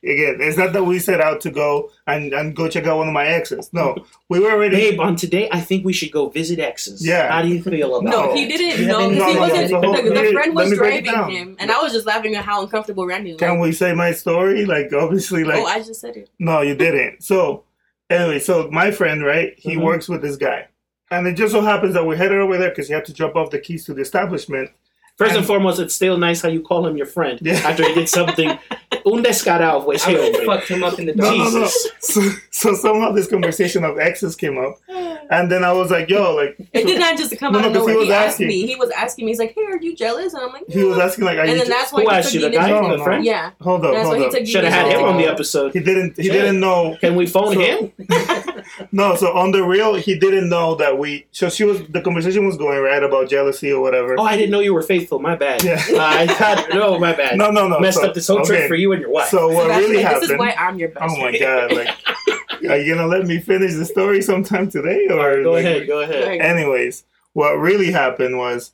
[0.02, 3.10] Again, it's not that we set out to go and, and go check out one
[3.10, 3.70] of my exes.
[3.74, 3.98] No,
[4.30, 4.78] we were already.
[4.78, 7.06] Babe, on today, I think we should go visit exes.
[7.06, 7.30] Yeah.
[7.30, 8.38] How do you feel about no, it?
[8.38, 8.80] he didn't.
[8.80, 9.72] You No, because he no, no, wasn't.
[9.72, 12.06] no, the, let the friend was me break it driving him, and I was just
[12.08, 13.40] laughing at how uncomfortable Randy was.
[13.40, 14.66] Can we say my story?
[14.66, 16.30] Like obviously, like oh, I just said it.
[16.40, 17.22] No, you didn't.
[17.24, 17.66] So,
[18.10, 19.54] anyway, so my friend, right?
[19.58, 19.84] He Mhm.
[19.84, 20.68] works with this guy,
[21.12, 23.36] and it just so happens that we're headed over there because he had to drop
[23.36, 24.70] off the keys to the establishment.
[25.20, 27.56] First and And- foremost, it's still nice how you call him your friend Yeah.
[27.70, 28.50] after he did something
[29.06, 29.84] un descarado.
[29.84, 30.46] Pues, I hey, would hombre.
[30.46, 31.44] fuck him up in the No, no, no.
[31.66, 31.88] Jesus.
[32.00, 34.80] So, so somehow this conversation of exes came up,
[35.30, 37.68] and then I was like, "Yo, like." It did not just come No, out no,
[37.68, 38.48] of 'cause he was He, asked asking.
[38.48, 38.66] me.
[38.66, 39.32] He was asking me.
[39.32, 41.60] He's like, "Hey, are you jealous?" And I'm like, He was asking like, "Are And
[41.60, 42.90] then that's why Who he asked you, the the guy, initiative.
[42.90, 43.26] No, the friend?
[43.26, 44.46] Yeah, hold up, hold up.
[44.48, 45.74] Should have had him on the episode.
[45.74, 46.16] He didn't.
[46.18, 46.96] He didn't know.
[47.02, 47.92] Can we phone him?
[48.92, 51.28] No, so on the real, he didn't know that we.
[51.32, 51.82] So she was.
[51.88, 54.16] The conversation was going right about jealousy or whatever.
[54.20, 55.20] Oh, I didn't know you were faithful.
[55.20, 55.64] My bad.
[55.64, 55.84] Yeah.
[55.90, 57.38] Uh, I thought, no, my bad.
[57.38, 57.80] No, no, no.
[57.80, 58.48] Messed so- up this whole okay.
[58.48, 59.30] trip for you and your wife.
[59.30, 60.24] So what Sebastian, really happened?
[60.24, 61.16] This is why I'm your best.
[61.16, 61.72] Oh my god!
[61.74, 61.98] Like,
[62.70, 66.02] are you gonna let me finish the story sometime today, or go like, ahead, go
[66.02, 66.40] ahead.
[66.40, 68.72] Anyways, what really happened was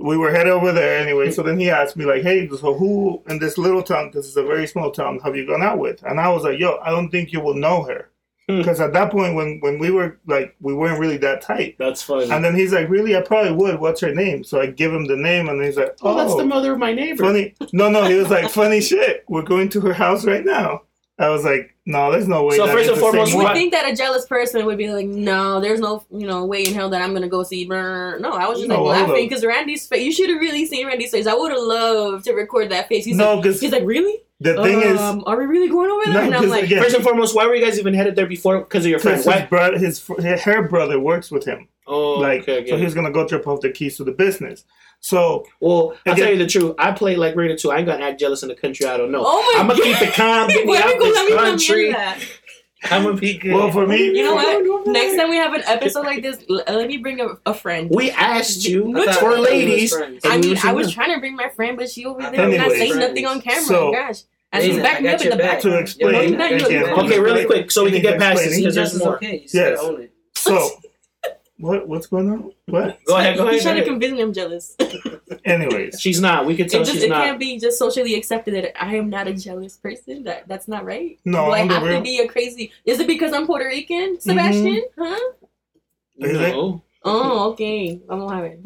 [0.00, 1.30] we were headed over there anyway.
[1.30, 4.08] So then he asked me like, "Hey, so who in this little town?
[4.08, 5.20] Because it's a very small town.
[5.20, 7.54] Have you gone out with?" And I was like, "Yo, I don't think you will
[7.54, 8.08] know her."
[8.48, 8.58] Hmm.
[8.58, 11.76] Because at that point, when when we were like, we weren't really that tight.
[11.78, 12.30] That's funny.
[12.30, 13.14] And then he's like, "Really?
[13.14, 13.78] I probably would.
[13.78, 16.34] What's her name?" So I give him the name, and he's like, oh, "Oh, that's
[16.34, 17.24] the mother of my neighbor.
[17.24, 19.24] funny." No, no, he was like, "Funny shit.
[19.28, 20.82] We're going to her house right now."
[21.20, 23.72] I was like, "No, there's no way." So that first and foremost, You would think
[23.72, 26.88] that a jealous person would be like, no, there's no, you know, way in hell
[26.90, 27.64] that I'm gonna go see.
[27.66, 28.18] Brr.
[28.20, 30.04] No, I was just No, like laughing because Randy's face.
[30.04, 31.26] You should have really seen Randy's face.
[31.26, 33.04] I would have loved to record that face.
[33.04, 34.20] He's No, like, because he's like, really?
[34.40, 36.14] the thing is, um, are we really going over there?
[36.14, 38.14] No, and I'm 'cause like, again- First and foremost, why were you guys even headed
[38.14, 38.60] there before?
[38.60, 39.16] Because of your friend.
[39.20, 39.68] because his, Why?
[39.70, 41.66] bro- his fr- her brother works with him.
[41.88, 42.70] Oh, like okay, okay.
[42.70, 44.64] so he's gonna go drop off the keys to the business
[45.00, 46.74] so well, I'll Again- tell you the truth.
[46.78, 47.70] I play like Raider too.
[47.70, 48.84] I ain't gonna act jealous in the country.
[48.86, 49.22] I don't know.
[49.24, 50.48] oh my I'm gonna keep it calm.
[50.48, 51.86] Get me Why out we let me this come country.
[51.86, 52.18] in that?
[52.90, 53.52] I'm gonna be good.
[53.54, 54.86] well for me You know what?
[54.88, 57.88] Next time we have an episode like this, l- let me bring a, a friend.
[57.94, 59.94] we asked you I thought for were ladies.
[60.24, 62.58] I mean, I was trying to bring my friend, but she over there Anyways.
[62.58, 63.62] not saying nothing on camera.
[63.62, 64.22] So- Gosh,
[64.52, 65.50] and she's Listen, backing I me up in the back.
[65.52, 65.60] back.
[65.62, 68.56] to explain Yeah, no, you- again, Okay, really quick, so we can get past this
[68.56, 69.16] because there's Just more.
[69.16, 69.46] okay.
[69.52, 69.76] Yes.
[69.76, 70.12] gotta own it.
[70.34, 70.68] so
[71.58, 73.76] what what's going on what Go ahead, go He's ahead.
[73.78, 74.76] Go trying to convince me I'm jealous.
[75.44, 76.46] anyways She's not.
[76.46, 77.24] We can It tell just she's it not.
[77.24, 80.24] can't be just socially accepted that I am not a jealous person.
[80.24, 81.18] That that's not right.
[81.24, 82.72] No, Do I on the have real- to be a crazy?
[82.84, 84.20] Is it because I'm Puerto Rican, mm-hmm.
[84.30, 84.82] Sebastian?
[84.96, 85.32] Huh?
[86.18, 86.50] Is it?
[86.52, 86.82] No.
[87.04, 88.00] Oh, okay.
[88.08, 88.60] I'm gonna have it.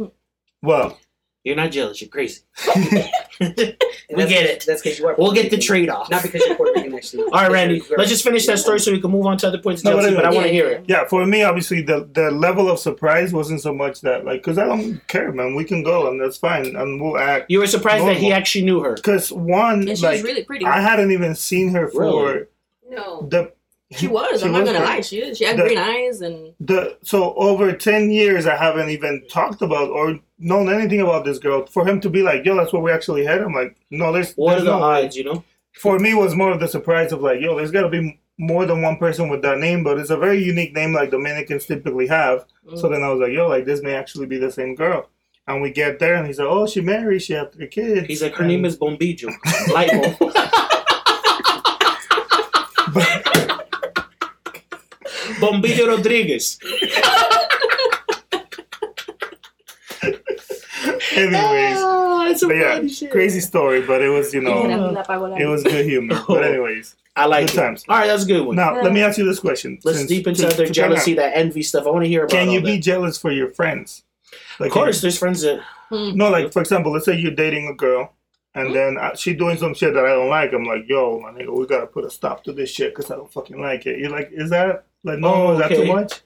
[0.62, 0.98] well
[1.44, 2.00] You're not jealous.
[2.00, 2.42] You're crazy.
[4.14, 4.64] We get it.
[4.66, 5.14] That's because you are.
[5.16, 6.10] We'll get the trade off.
[6.10, 7.22] Not because you're Puerto Rican, actually.
[7.24, 7.82] All right, Randy.
[7.96, 9.92] Let's just finish that story so we can move on to other points of No,
[9.96, 10.16] but jealousy.
[10.16, 10.84] But I uh, want to hear it.
[10.86, 14.58] Yeah, for me, obviously, the the level of surprise wasn't so much that like because
[14.58, 15.54] I don't care, man.
[15.54, 17.50] We can go and that's fine, and we'll act.
[17.50, 18.94] You were surprised that he actually knew her.
[18.94, 20.66] Because one, And she was really pretty.
[20.66, 22.44] I hadn't even seen her for Really?
[22.90, 23.52] no, the.
[23.92, 24.40] she was.
[24.40, 24.92] she I'm not gonna pretty.
[24.92, 25.00] lie.
[25.00, 25.38] She is.
[25.38, 29.62] She had The- green eyes and the so over 10 years i haven't even talked
[29.62, 32.82] about or known anything about this girl for him to be like yo that's what
[32.82, 35.44] we actually had i'm like no there's, What are there's the no odds, you know?
[35.72, 38.20] for me it was more of the surprise of like yo there's got to be
[38.38, 41.66] more than one person with that name but it's a very unique name like dominicans
[41.66, 42.78] typically have mm.
[42.78, 45.08] so then i was like yo like this may actually be the same girl
[45.46, 48.22] and we get there and he's like oh she married she had three kids He's
[48.22, 49.32] like, her name is Bombillo.
[49.72, 50.34] Light bulb.
[55.40, 56.58] Bombillo Rodriguez.
[61.16, 63.10] anyways ah, it's a but yeah shit.
[63.10, 67.46] crazy story but it was you know it was good humor but anyways I like
[67.48, 67.56] good it.
[67.56, 68.56] times All right, that's a good one.
[68.56, 71.14] now let me ask you this question Let's since- deep into to- other to jealousy,
[71.14, 71.86] that envy stuff.
[71.86, 72.82] I want to hear about Can you all be that.
[72.82, 74.02] jealous for your friends?
[74.58, 77.74] Like, Of course, there's friends that No, like for example, let's say you're dating a
[77.74, 78.14] girl,
[78.54, 78.72] and hmm?
[78.74, 80.54] then uh, she doing some shit that I don't like.
[80.54, 83.16] I'm like, yo, my nigga, we gotta put a stop to this shit because I
[83.16, 83.98] don't fucking like it.
[83.98, 85.34] You're like, is that like no?
[85.34, 86.22] Oh, Is that too much?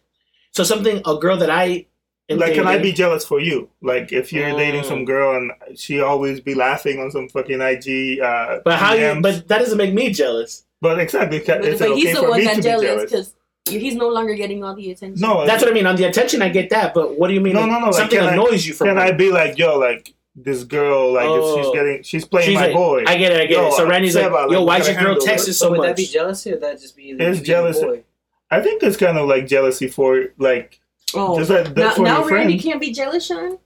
[0.53, 1.87] so something a girl that I
[2.29, 3.69] am Like, can I be jealous for you?
[3.83, 4.89] Like, if you're dating Oh.
[4.89, 8.21] some girl and she always be laughing on some fucking IG.
[8.21, 9.21] Uh, But how you?
[9.21, 10.65] But that doesn't make me jealous.
[10.81, 13.11] but exactly, But, is but okay he's the for one me to that's jealous jealous?
[13.11, 13.35] because
[13.69, 15.21] he's no longer getting all the attention.
[15.21, 15.87] No, That's what I mean.
[15.87, 16.95] On the attention, I get that.
[16.95, 17.55] But what do you mean?
[17.55, 19.03] No, like, no, no, like, Something I- annoys you from can her.
[19.03, 21.57] I be like, yo, like this girl, like if Oh.
[21.63, 23.05] she's getting, she's playing She's my like, boy.
[23.07, 23.41] I get it.
[23.41, 23.73] I get Yo, it.
[23.75, 25.59] So Randy's like, Seba, like, yo, we why's your girl handle texting this.
[25.59, 25.87] so would much?
[25.89, 28.03] that be jealousy or that just be It's you being a jealousy.
[28.51, 30.79] I think it's kind of like jealousy for like
[31.15, 32.63] Oh, just like now, for now Randy friend.
[32.63, 33.59] can't be jealous, Sean.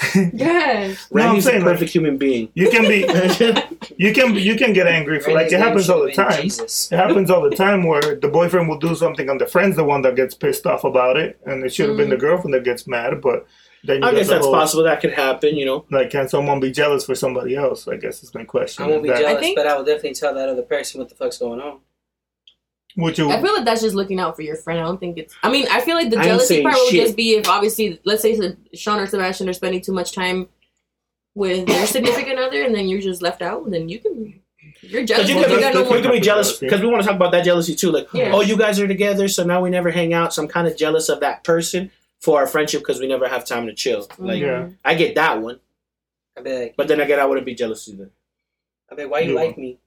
[0.32, 1.08] Yes.
[1.10, 2.48] No, I'm Randy's a saying, like, perfect human being.
[2.54, 3.00] You can be,
[3.96, 6.36] you can, you can get angry for like it happens all the should have been
[6.36, 6.42] time.
[6.42, 6.92] Jesus.
[6.92, 9.84] It happens all the time where the boyfriend will do something and the friend's the
[9.84, 12.20] one that gets pissed off about it, and it should have been the mm.
[12.20, 13.20] girlfriend that gets mad.
[13.20, 13.46] But
[13.84, 14.84] then you I guess the that's whole, possible.
[14.84, 15.56] That could happen.
[15.56, 15.84] You know.
[15.90, 17.86] Like, can someone be jealous for somebody else?
[17.86, 18.84] I guess is my question.
[18.84, 21.08] I won't be That- jealous, think- but I will definitely tell that other person what
[21.08, 21.80] the fuck's going on.
[22.96, 23.30] Would you?
[23.30, 24.78] I feel like that's just looking out for your friend.
[24.78, 25.34] I don't think it's.
[25.42, 28.22] I mean, I feel like the jealousy saying part would just be if obviously, let's
[28.22, 28.38] say
[28.74, 30.48] Sean or Sebastian are spending too much time
[31.34, 33.68] with their significant other, and then you're just left out.
[33.70, 34.40] Then you can.
[34.80, 35.26] You're jealous.
[35.26, 36.12] Because you because you be, no you more.
[36.12, 37.90] be jealous because we want to talk about that jealousy too.
[37.90, 38.32] Like, Yeah.
[38.32, 40.34] oh, you guys are together, so now we never hang out.
[40.34, 43.44] So I'm kind of jealous of that person for our friendship because we never have
[43.44, 44.06] time to chill.
[44.18, 44.68] Like, Yeah.
[44.84, 45.60] I get that one,
[46.36, 48.10] I'd like, but then again, I wouldn't be jealous either.
[48.90, 49.78] I'd like, why you You like me?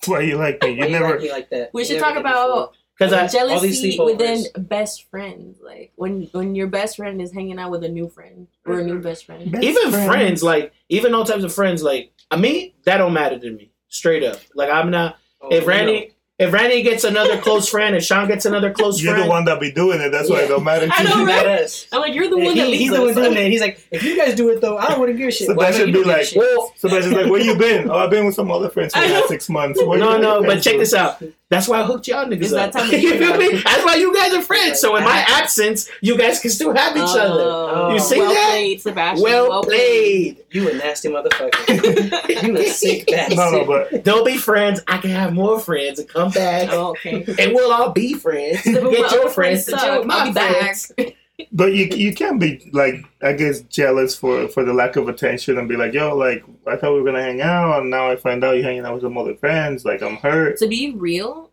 [0.06, 0.70] Why you like me?
[0.70, 1.10] Why You you never.
[1.10, 1.70] like me like that?
[1.72, 3.32] We You should talk about Because I, All these
[3.80, 4.04] jealousy sleepovers.
[4.04, 5.58] within best friends.
[5.62, 8.84] Like when when your best friend is hanging out with a new friend or a
[8.84, 9.02] new mm-hmm.
[9.02, 9.50] best friend.
[9.50, 10.42] Best even friends.
[10.42, 13.70] like even all types of friends, like uh, I mean, that don't matter to me.
[13.88, 15.18] Straight up, like I'm not.
[15.40, 15.68] Oh, if no.
[15.68, 19.30] Randy, if Randy gets another close friend, and Sean gets another close friend You're the
[19.30, 20.10] one that be doing it.
[20.10, 20.48] That's why it Yeah.
[20.48, 20.86] don't matter.
[20.92, 21.26] I to know, you.
[21.28, 21.46] right?
[21.46, 21.86] Not us.
[21.92, 23.50] I'm like, you're the Yeah, one that he- leads he's the one doing it.
[23.50, 25.48] He's like, if you guys do it though, I don't want to give a shit.
[25.48, 26.38] Why Sebastian don't be like, shit?
[26.38, 27.90] well, Sebastian's like, where you been?
[27.90, 29.82] Oh, I've been with some other friends for I the last six months.
[29.82, 31.22] Where no, no, but check this out.
[31.48, 32.72] That's why I hooked y'all niggas It's up.
[32.72, 33.36] that time you feel now.
[33.38, 33.62] me?
[33.62, 34.80] That's why you guys are friends.
[34.80, 37.44] So in my absence, you guys can still have each other.
[37.44, 38.48] Oh, You see well that?
[38.50, 39.22] played, Sebastian.
[39.22, 40.44] Well played.
[40.50, 42.42] You a nasty motherfucker.
[42.48, 43.36] you a sick bastard.
[43.36, 44.80] No, no, but They'll be friends.
[44.88, 47.24] I can have more friends and come back, Oh, okay.
[47.38, 48.62] and we'll all be friends.
[48.64, 49.80] But my Get your friends to suck.
[49.82, 51.16] chill with my I'll be back.
[51.52, 55.58] But you you can't be like I guess jealous for for the lack of attention
[55.58, 58.16] and be like, yo, like I thought we were gonna hang out, and now I
[58.16, 59.84] find out you're hanging out with some other friends.
[59.84, 60.58] Like I'm hurt.
[60.58, 61.50] to be real,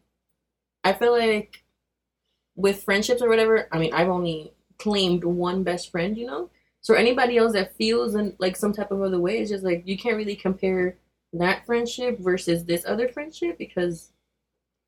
[0.84, 1.63] I feel like
[2.56, 6.50] with friendships or whatever, I mean, I've only claimed one best friend, you know?
[6.82, 9.84] So anybody else that feels in like some type of other way, it's just like
[9.86, 10.98] you can't really compare
[11.34, 14.12] that friendship versus this other friendship because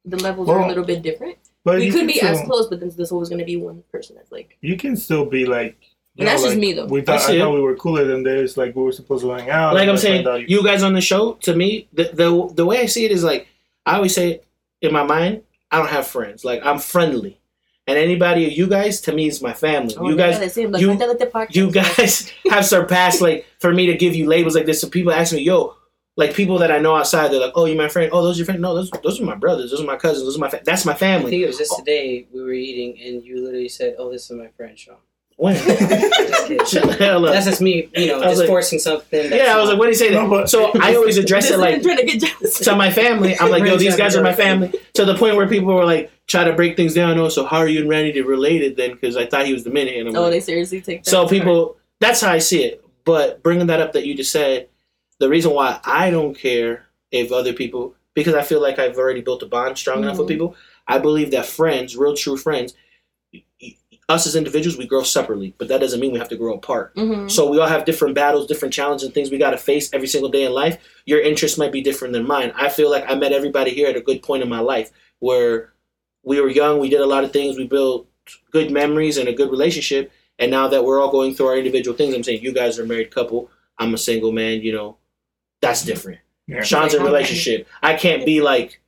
[0.04, 1.38] the levels are a little bit different.
[1.66, 3.58] But we you could be still, as close, but then there's always going to be
[3.58, 5.76] one person that's like, You can still be like.
[6.14, 6.86] you And that's know, just me, though.
[6.86, 8.56] We thought I, see thought we were cooler than this.
[8.56, 9.74] Like we were supposed to hang out.
[9.74, 12.66] like I'm saying, find out you guys on the show, to me, the, the the
[12.66, 13.48] way I see it is like
[13.86, 14.42] I always say
[14.82, 16.46] in my mind, I don't have friends.
[16.46, 17.40] Like I'm friendly,
[17.88, 19.96] and anybody of you guys to me is my family.
[19.98, 20.72] oh, you guys, that's it.
[20.72, 24.54] Like, you- "Vete a you guys have surpassed like for me to give you labels
[24.56, 24.82] like this.
[24.82, 25.76] So people ask me, yo.
[26.18, 28.10] Like people that I know outside, they're like, "Oh, you my friend?
[28.14, 28.62] Oh, those are your friends?
[28.62, 29.72] No, those those are my brothers.
[29.72, 30.26] Those are my cousins.
[30.26, 31.80] Those are my fa- that's my I family." think it was just oh.
[31.80, 34.96] today we were eating and you literally said, "Oh, this is my friend Sean."
[35.38, 35.56] When?
[35.56, 36.72] Just.
[36.72, 37.34] Shut the hell up.
[37.34, 39.30] That's just me, you know, I was just like- forcing something.
[39.30, 40.50] That's yeah, I was like, "What do you say?" No, that?
[40.50, 42.60] so I always address it like to get jealous.
[42.60, 43.38] to my family.
[43.38, 44.72] I'm like, yo, these guys are my family.
[44.94, 47.20] To the point where people were like, try to break things down.
[47.20, 48.92] Oh, so how are you and Randy related then?
[48.92, 49.98] Because I thought he was the minute.
[49.98, 51.10] And I'm Oh, like, they seriously take that.
[51.10, 51.30] so to heart.
[51.32, 52.82] people, that's how I see it.
[53.04, 54.70] but bringing that up that you just said,
[55.20, 59.22] the reason why I don't care if other people, because I feel like I've already
[59.22, 60.32] built a bond strong enough with Mhm.
[60.32, 60.56] people.
[60.88, 62.74] I believe that friends, real true friends,
[64.08, 66.94] us as individuals, we grow separately, but that doesn't mean we have to grow apart.
[66.96, 67.30] Mhm.
[67.32, 70.08] So we all have different battles, different challenges, and things we got to face every
[70.08, 70.78] single day in life.
[71.08, 72.54] Your interests might be different than mine.
[72.56, 75.74] I feel like I met everybody here at a good point in my life where
[76.24, 78.08] we were young, we did a lot of things, we built
[78.52, 80.12] good memories and a good relationship.
[80.38, 82.84] And now that we're all going through our individual things, I'm saying you guys are
[82.84, 83.50] a married couple.
[83.80, 84.62] I'm a single man.
[84.62, 84.98] You know,
[85.62, 86.20] that's different.
[86.48, 86.62] Yeah.
[86.62, 87.68] Sean's in a relationship.
[87.82, 88.80] I can't be like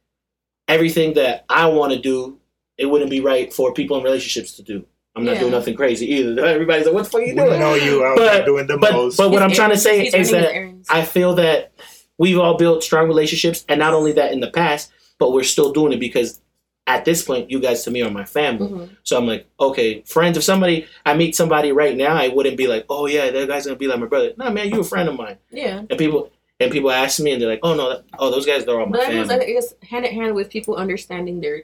[0.67, 2.37] everything that I want to do.
[2.77, 4.85] It wouldn't be right for people in relationships to do.
[5.15, 5.39] I'm not Yeah.
[5.41, 6.45] doing nothing crazy either.
[6.45, 8.77] Everybody's like, "What the fuck you We doing?" know you out But- there doing the
[8.77, 9.17] but most.
[9.17, 10.53] but what I'm trying to say he's is that.
[10.89, 11.71] I feel that
[12.19, 15.73] we've all built strong relationships, and not only that in the past, but we're still
[15.73, 16.39] doing it because
[16.85, 18.69] at this point, you guys to me are my family.
[18.69, 18.89] Mhm.
[19.03, 20.37] So I'm like, okay, friends.
[20.37, 23.65] If somebody I meet somebody right now, I wouldn't be like, oh yeah, that guy's
[23.65, 24.33] gonna be like my brother.
[24.37, 25.37] No, man, you're a friend of mine.
[25.51, 25.79] Yeah.
[25.89, 28.65] And people and people ask me, and they're like, oh no, that, oh those guys,
[28.65, 29.53] they're all my But that goes, I family.
[29.53, 31.63] guess, hand in hand with people understanding their.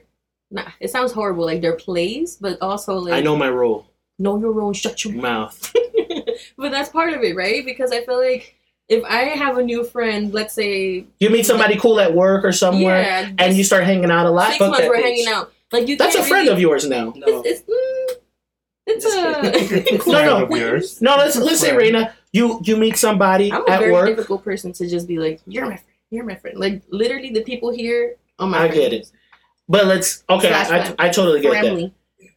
[0.50, 3.86] Nah, it sounds horrible, like their plays, but also like I know my role.
[4.18, 5.74] know your role, shut your Mouth.
[6.56, 7.64] but that's part of it, right?
[7.64, 8.54] Because I feel like
[8.88, 12.52] if I have a new friend, let's say You meet somebody cool at work or
[12.52, 14.50] somewhere, yeah, and you start hanging out a lot.
[14.50, 15.02] six months we're bitch.
[15.02, 15.96] hanging out, like you.
[15.96, 17.12] That's a friend really, of yours now.
[17.16, 17.42] No.
[17.42, 18.16] It's, it's, mm,
[18.86, 19.66] it's Just a.
[19.82, 20.00] kidding.
[20.00, 20.44] Friend no.
[20.44, 21.00] of yours.
[21.00, 21.94] No, let's let's say Friend.
[21.94, 23.68] Reina, you you meet somebody at work.
[23.68, 24.06] I'm a at very work.
[24.08, 26.58] difficult person to just be like, you're my friend, you're my friend.
[26.58, 28.58] Like literally, the people here are my.
[28.58, 28.70] God.
[28.70, 29.10] I get it,
[29.68, 30.94] But let's okay, Slash I.
[30.98, 31.92] I, I totally get that.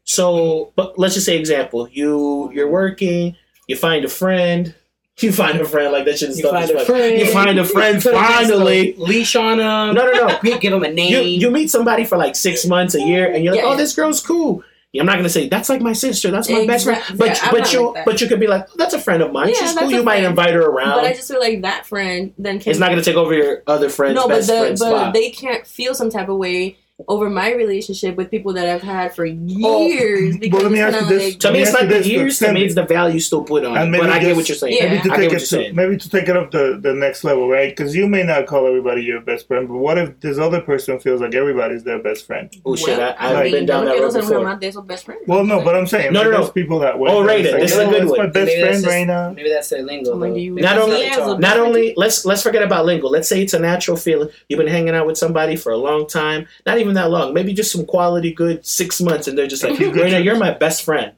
[0.06, 3.36] So, but let's just say example, you you're working,
[3.68, 4.74] you find a friend,
[5.20, 7.20] you find a friend like that shouldn't You find a friend.
[7.20, 8.94] You find a friend Put a nice finally.
[8.98, 9.96] leash on them.
[9.96, 10.40] No, no, no.
[10.44, 11.12] We give them a name.
[11.12, 13.72] You you meet somebody for like six months, a year, and you're like, Yeah, oh,
[13.72, 13.78] yeah.
[13.78, 14.64] this girl's cool.
[15.00, 17.74] I'm not gonna say that's like my sister, that's my best friend, but yeah, but
[17.74, 19.50] you like but you could be like, that's a friend of mine.
[19.50, 19.92] Yeah, She's cool.
[19.92, 20.28] You might friend.
[20.28, 20.98] invite her around.
[20.98, 22.72] But I just feel like that friend then can.
[22.72, 25.14] it's not gonna take over your other friend's no, but the friend but spot.
[25.14, 29.14] they can't feel some type of way over my relationship with people that I've had
[29.14, 30.34] for oh, years.
[30.34, 31.34] But because let me it's ask you this.
[31.34, 32.40] like, to me, it's not the years.
[32.40, 34.00] To me, it's the value still put on And it.
[34.00, 34.78] But I get what you're saying.
[34.78, 34.90] Yeah.
[34.90, 37.48] Maybe to I take it to, maybe to take it up the, the next level,
[37.48, 37.70] right?
[37.70, 41.00] Because you may not call everybody your best friend, but what if this other person
[41.00, 42.52] feels like everybody's their best friend?
[42.66, 44.46] Oh shit, well, I, I've Like- been down that road quiero ser una before.
[44.46, 45.22] más de esos best friends.
[45.28, 46.38] Well, no, but I'm saying No, like, no, no.
[46.40, 47.12] there's people that way.
[47.12, 48.18] Oh, that Reina, it's like, this is a oh, good one.
[48.18, 49.34] my best friend, that's just- Reina.
[49.36, 50.12] Maybe that's their lingo.
[50.14, 50.34] Oh my, though.
[50.34, 51.26] do you- Maybe Not only- how they Yeah, talk.
[51.28, 53.08] so- Not only let's let's forget about lingo.
[53.08, 54.30] Let's say it's a natural feeling.
[54.50, 57.54] You've been hanging out with somebody for a long time, not even that long, maybe
[57.54, 60.26] just some quality good six months, and they're just like, Few good Reina, trips.
[60.26, 61.14] you're my best friend.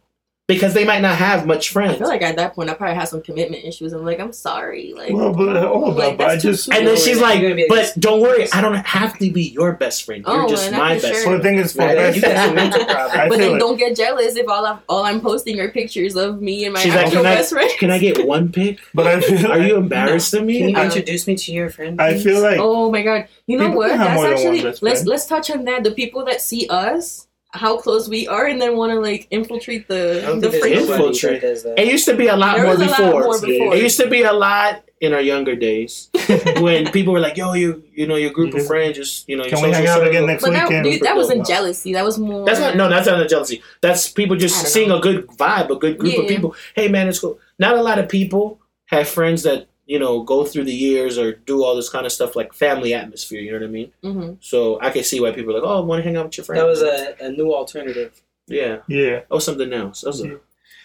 [0.50, 1.94] Because they might not have much friends.
[1.96, 3.94] I feel like at that point I probably had some commitment issues.
[3.94, 4.94] I'm like, I'm sorry.
[4.98, 7.94] Like, Well, but hold like, up, I just- And then she's You're like, gonna but
[8.00, 10.26] don't worry, I don't have to be your best friend.
[10.28, 11.30] You're Oh, just and my that's best sure.
[11.32, 11.40] Well, friend.
[11.40, 13.14] the thing is, for Right, best you got mental problems.
[13.14, 13.60] I but then it.
[13.60, 16.82] don't get jealous if all I'm all I'm posting are pictures of me and my
[16.82, 17.72] She's like, actual can I, best friend.
[17.80, 18.80] can I get one pic?
[18.94, 20.58] But I feel Are you embarrassed of me?
[20.58, 20.72] Can me?
[20.74, 22.02] you introduce me to your friend?
[22.02, 23.28] I feel like Oh my god!
[23.46, 23.90] You know what?
[23.90, 25.84] That's more than one actually let's let's touch on that.
[25.84, 29.88] The people that see us, how close we are, and then want to like infiltrate
[29.88, 30.80] the the think there's friendship.
[30.90, 31.42] nobody Infiltrate.
[31.42, 31.80] that does that.
[31.80, 33.24] It used to be a lot more was a lot before.
[33.24, 33.76] more before.
[33.76, 36.10] It used to be a lot in our younger days
[36.60, 38.68] when people were like, "Yo, you, you know, your group of Mhm.
[38.68, 41.16] friends, just you know, your Can we hang out again next But that, dude, that
[41.16, 41.44] wasn't No.
[41.46, 41.94] jealousy.
[41.94, 42.46] That was more.
[42.46, 43.62] That's not no, that's not a jealousy.
[43.82, 44.98] That's people just seeing know.
[44.98, 46.30] a good vibe, a good group of Yeah.
[46.30, 46.54] people.
[46.76, 47.40] Hey, man, it's cool.
[47.58, 51.28] Not a lot of people have friends that you know go through the years or
[51.52, 53.42] do all this kind of stuff like family atmosphere.
[53.42, 53.92] You know what I mean?
[54.04, 56.26] hmm So I can see why people are like, "Oh, I want to hang out
[56.28, 58.12] with your friends." That was a, a new alternative.
[58.48, 58.78] yeah.
[58.88, 60.02] Yeah, Oh, something else.
[60.02, 60.32] That was Yeah.
[60.32, 60.40] an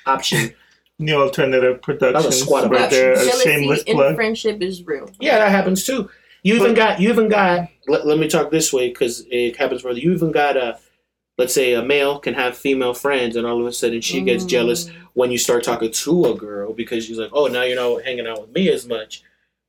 [0.06, 0.54] option.
[0.98, 3.12] new alternative productions squad of right there.
[3.12, 4.14] A Jealousy shameless in plug.
[4.14, 5.10] friendship is real.
[5.20, 6.08] Yeah, that happens too.
[6.44, 7.68] You even But- got you even got.
[7.88, 9.98] Let, let me talk this way because it happens further.
[9.98, 10.78] You even got a.
[11.36, 14.44] Let's say a male can have female friends, and all of a sudden she gets
[14.44, 14.48] Mm.
[14.48, 18.04] jealous when you start talking to a girl because she's like, "Oh, now you're not
[18.04, 19.22] hanging out with me as much."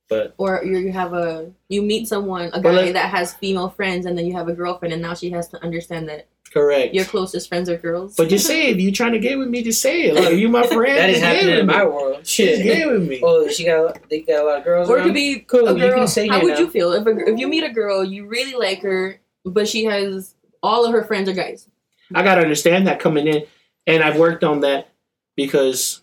[0.08, 3.68] But Or you you have a you meet someone a guy let- that has female
[3.68, 6.94] friends, and then you have a girlfriend, and now she has to understand that correct.
[6.94, 8.14] your closest friends are girls.
[8.14, 8.76] but just say it.
[8.76, 10.14] If you trying to get with me, just say it.
[10.14, 10.96] Like, are you my friend?
[10.96, 12.18] That is happening in my world.
[12.24, 12.62] she's Shit.
[12.62, 13.18] get with me.
[13.24, 14.88] Oh, she got they got a lot of girls.
[14.88, 15.98] Or it could be Cool, a you girl.
[15.98, 16.60] can say How would now.
[16.60, 19.82] you feel if a, if you meet a girl you really like her, but she
[19.86, 21.68] has all of her friends are guys?
[22.14, 23.44] I gotta understand that coming in,
[23.86, 24.88] and I've worked on that
[25.36, 26.02] because,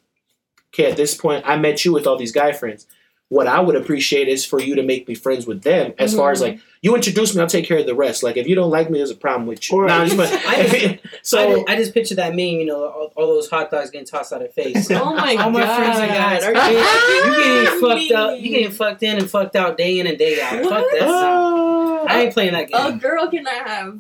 [0.74, 2.88] okay, at this point, I met you with all these guy friends.
[3.30, 5.94] What I would appreciate is for you to make me friends with them.
[5.98, 8.22] As far as like you introduce me, I'll take care of the rest.
[8.22, 9.78] Like if you don't like me, there's a problem with you.
[9.80, 10.18] Or- Nah, I'm just
[11.24, 13.90] so I, just, I just picture that meme, you know, all, all those hot dogs
[13.90, 14.88] getting tossed out of face.
[14.92, 15.46] Oh my God.
[15.46, 16.44] all my friends are guys.
[16.44, 18.40] Are you, you getting fucked up?
[18.40, 20.62] You getting fucked in and fucked out day in and day out.
[20.62, 20.92] Fuck What?
[20.92, 21.00] that.
[21.00, 21.10] sound.
[21.10, 22.06] Ah.
[22.10, 22.86] I ain't playing that game.
[22.86, 23.00] A game.
[23.00, 24.00] girl cannot have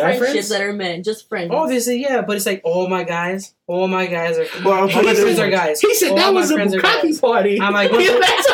[0.00, 0.48] Guy friendships friends?
[0.50, 1.50] that are men, just friends.
[1.52, 4.46] Obviously, yeah, but it's like all my guys, all my guys are.
[4.64, 5.80] Well, I'll all tell my friends are guys.
[5.80, 7.60] He said All that was a friends are cocky party.
[7.60, 8.48] I'm like, He what left-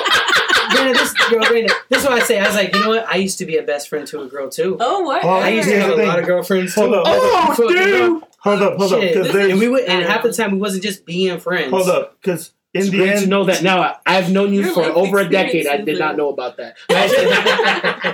[0.70, 2.38] Brandon, this, yo, Brandon, this is what I say.
[2.40, 3.06] I was like, you know what?
[3.08, 4.76] I used to be a best friend to a girl too.
[4.80, 5.22] oh what?
[5.24, 6.06] Well, I used to have a thing.
[6.08, 6.80] lot of girlfriends too.
[6.82, 8.22] Hold up, hold up, oh, dude.
[8.40, 9.00] hold up, hold up.
[9.00, 9.14] Shit.
[9.14, 11.70] 'cause This there's- and we would, and half the time we wasn't just being friends.
[11.70, 13.80] hold up, because in It's the great to know that now.
[13.82, 15.66] I- I've known you for over a decade.
[15.66, 16.76] I did not know about that.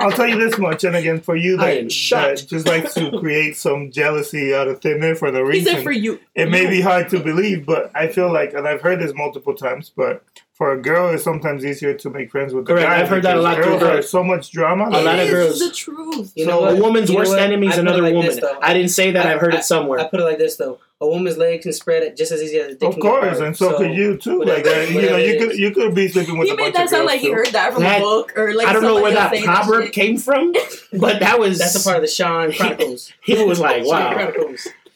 [0.01, 2.41] I'll tell you this much, and again, for you I that, am shocked.
[2.41, 5.75] that just like to create some jealousy out of thin air for the He reason,
[5.75, 6.19] said for you.
[6.35, 9.55] it may be hard to believe, but I feel like, and I've heard this multiple
[9.55, 13.01] times, but for a girl, it's sometimes easier to make friends with the Correct, guy.
[13.01, 14.11] I've heard that a lot through Girls are girls.
[14.11, 14.85] so much drama.
[14.89, 16.33] A lot of girls- is the truth.
[16.37, 16.73] You so know what?
[16.77, 18.35] a woman's You worst enemy is I put it another like woman.
[18.37, 18.45] this.
[18.61, 19.27] I didn't say that.
[19.27, 19.99] I- I've heard I- it somewhere.
[20.01, 22.59] I put it like this though: a woman's leg can spread it just as easy
[22.59, 22.89] as a dick.
[22.89, 24.43] Of can get course, and so, could you too.
[24.43, 25.59] Like, uh, you know, you could is.
[25.59, 27.29] you could be sleeping with He a made bunch that of sound girls like he
[27.29, 27.35] too.
[27.35, 29.93] heard that from That- a book or like I don't know where that proverb shit.
[29.93, 30.53] came from,
[30.93, 33.13] but that was That's a part of the Sean Chronicles.
[33.23, 34.33] He was like, "Wow,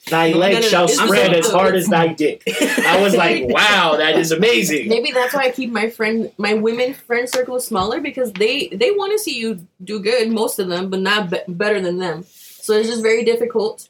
[0.09, 3.45] thy No, leg no, no, shall spread as hard as thy dick." I was like,
[3.49, 7.59] "Wow, that is amazing." Maybe that's why I keep my friend, my women friend circle
[7.61, 11.31] smaller because they they want to see you do good, most of them, but not
[11.31, 12.25] be- better than them.
[12.29, 13.89] So it's just very difficult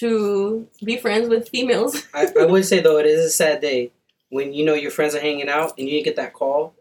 [0.00, 2.06] to be friends with females.
[2.14, 3.92] I, I would say though, it is a sad day
[4.30, 6.74] when you know your friends are hanging out and you didn't get that call,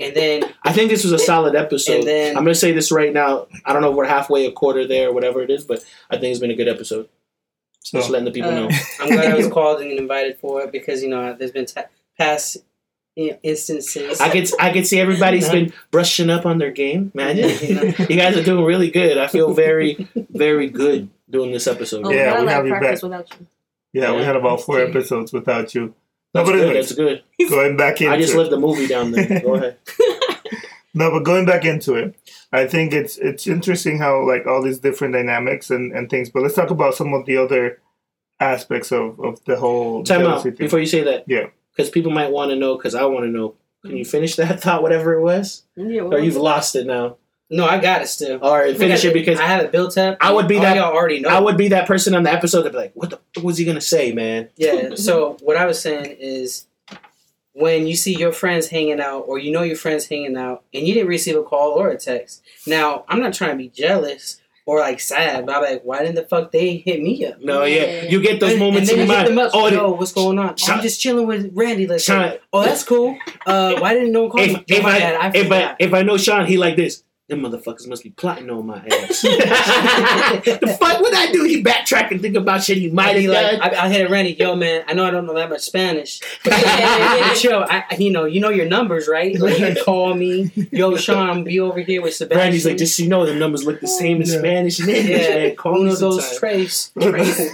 [0.00, 1.98] and then I think this was a solid episode.
[2.00, 3.46] And then- I'm gonna say this right now.
[3.64, 6.16] I don't know if we're halfway, a quarter there, or whatever it is, but I
[6.18, 7.08] think it's been a good episode.
[7.84, 8.68] So, Just letting the people Uh, know.
[9.00, 11.86] I'm glad I was called and invited for it because you know there's been ta-
[12.18, 12.58] past
[13.16, 14.20] you know, instances.
[14.20, 17.10] I could I could see everybody's been brushing up on their game.
[17.14, 19.16] Man, you you guys are doing really good.
[19.16, 22.04] I feel very very good doing this episode.
[22.06, 23.02] Oh, Yeah, we like have you back.
[23.02, 23.46] without you.
[23.92, 25.94] yeah, we had about four episodes without you.
[26.34, 26.64] No, That's but good.
[26.66, 27.22] anyways, That's good.
[27.50, 29.40] going back into I just left the movie down there.
[29.42, 29.78] Go ahead.
[30.94, 32.14] No, but going back into it,
[32.52, 36.28] I think it's it's interesting how like all these different dynamics and, and things.
[36.30, 37.80] But let's talk about some of the other
[38.40, 40.54] aspects of, of the whole Time out thing.
[40.54, 41.24] before you say that.
[41.26, 41.46] Yeah.
[41.76, 42.76] Because people might want to know.
[42.76, 43.54] Because I want to know.
[43.84, 47.16] Can you finish that thought, whatever it was, Yeah, or you've lost it now?
[47.50, 48.38] No, I got it still.
[48.40, 50.18] All right, finish it because I have it built up.
[50.20, 51.28] I would be that- y'all already know.
[51.30, 53.58] I would be that person on the episode that'd be like, "What the what was
[53.58, 54.90] he gonna say, man?" Yeah.
[54.96, 56.66] So what I was saying is,
[57.52, 60.86] when you see your friends hanging out, or you know your friends hanging out, and
[60.86, 62.42] you didn't receive a call or a text.
[62.66, 66.16] Now, I'm not trying to be jealous or like sad, but I'm like, why didn't
[66.16, 67.40] the fuck they hit me up?
[67.40, 68.02] No, yeah, Yeah.
[68.10, 69.38] you get those And- moments and in then your you hit mind.
[69.38, 69.50] them up.
[69.54, 70.54] Oh, Yo, what's going on?
[70.68, 71.86] Oh, I'm just chilling with Randy.
[71.86, 72.38] Let's Sean, say.
[72.52, 73.16] Oh, that's cool.
[73.46, 74.64] Uh, why didn't no one call if, me?
[74.68, 77.02] if my I, bad, I if I if I know Sean, he like this.
[77.28, 79.20] Them motherfuckers must be plotting on my ass.
[79.22, 81.44] the fuck would I do?
[81.44, 83.72] He backtrack and think about shit he might I'd be have like.
[83.72, 86.20] Uh, I, I hit Randy, yo man, I know I don't know that much Spanish,
[86.42, 87.34] but Yeah.
[87.34, 87.64] chill.
[87.68, 89.38] I, I- you know, you know your numbers, right?
[89.38, 92.38] Like, you call me, yo Sean, be over here with Sebastian.
[92.38, 94.38] Brandy's like, just so you know, the numbers look the same in Yeah.
[94.38, 95.20] Spanish and English.
[95.28, 95.56] yeah, man.
[95.56, 96.38] Call me uno dos sometime.
[96.38, 97.52] tres, tres.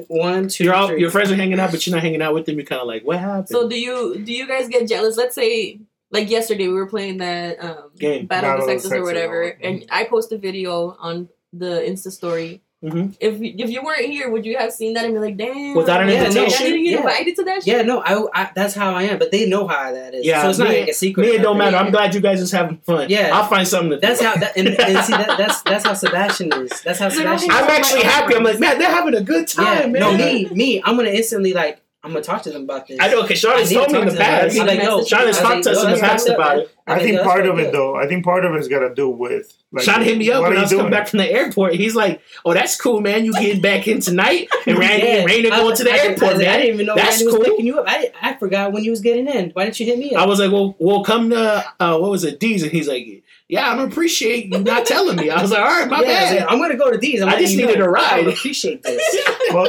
[0.08, 1.00] one two You're all, three.
[1.00, 2.56] your friends are hanging out, but you're not hanging out with them.
[2.56, 3.48] You're kind of like, what happened?
[3.48, 5.16] So do you do you guys get jealous?
[5.16, 5.80] Let's say
[6.10, 8.26] like yesterday we were playing that um, Game.
[8.26, 10.38] Battle of Battle the of the Sexes or Sexes, whatever, oh, and I post a
[10.38, 12.62] video on the Insta story.
[12.82, 13.14] Mhm.
[13.20, 15.74] If if you weren't here, would you have seen that and be like, "Damn"?
[15.74, 16.64] Without an Yeah, no, invitation?
[16.66, 16.98] I didn't get Yeah.
[17.00, 17.66] invited to that.
[17.66, 20.24] yeah, no, I, I that's how I am, but they know how that is.
[20.24, 21.26] Yeah, so it's not like a secret.
[21.26, 21.72] Me, it don't matter.
[21.76, 21.82] Yeah.
[21.82, 23.10] I'm glad you guys is having fun.
[23.10, 23.36] Yeah.
[23.36, 24.00] I'll find something to do.
[24.00, 26.80] That's how that and, and see that, that's that's how Sebastian is.
[26.80, 27.50] That's how Sebastian.
[27.50, 28.34] hanging I'm out actually happy.
[28.34, 30.00] I'm like, man, they're having a good Yeah, time, man.
[30.00, 30.80] no, me, me.
[30.82, 32.98] I'm gonna instantly like, I'm gonna talk to them about this.
[32.98, 34.58] I know, because Sean has told to me in the to them about past.
[34.58, 36.74] like, yo, Sean has talked to us in the past about it.
[36.86, 38.94] I like, think part of it fucked though, I think part of it's got to
[38.94, 41.30] do with like Sean hit me up when I you was coming back from the
[41.30, 41.74] airport.
[41.74, 43.26] He's like, "Oh, that's cool, man.
[43.26, 45.12] You getting back in tonight?" And Randy Yeah.
[45.16, 46.48] and Reina I- going to the I- I- airport, I, man.
[46.48, 47.44] I didn't even know That's Randy was cool.
[47.44, 47.84] picking you up.
[47.86, 49.50] I, I forgot when you was getting in.
[49.50, 50.22] Why didn't you hit me up?
[50.22, 53.06] I was like, "Well, we'll come to uh, what was it, D's?" And he's like,
[53.46, 56.08] "Yeah, I don't appreciate you not telling me." I was like, "All right, my yeah,
[56.08, 57.20] I was bad." like, I'm gonna go to these.
[57.20, 57.84] I'm I just needed know.
[57.84, 58.26] a ride.
[58.26, 59.02] I appreciate this.
[59.52, 59.68] well,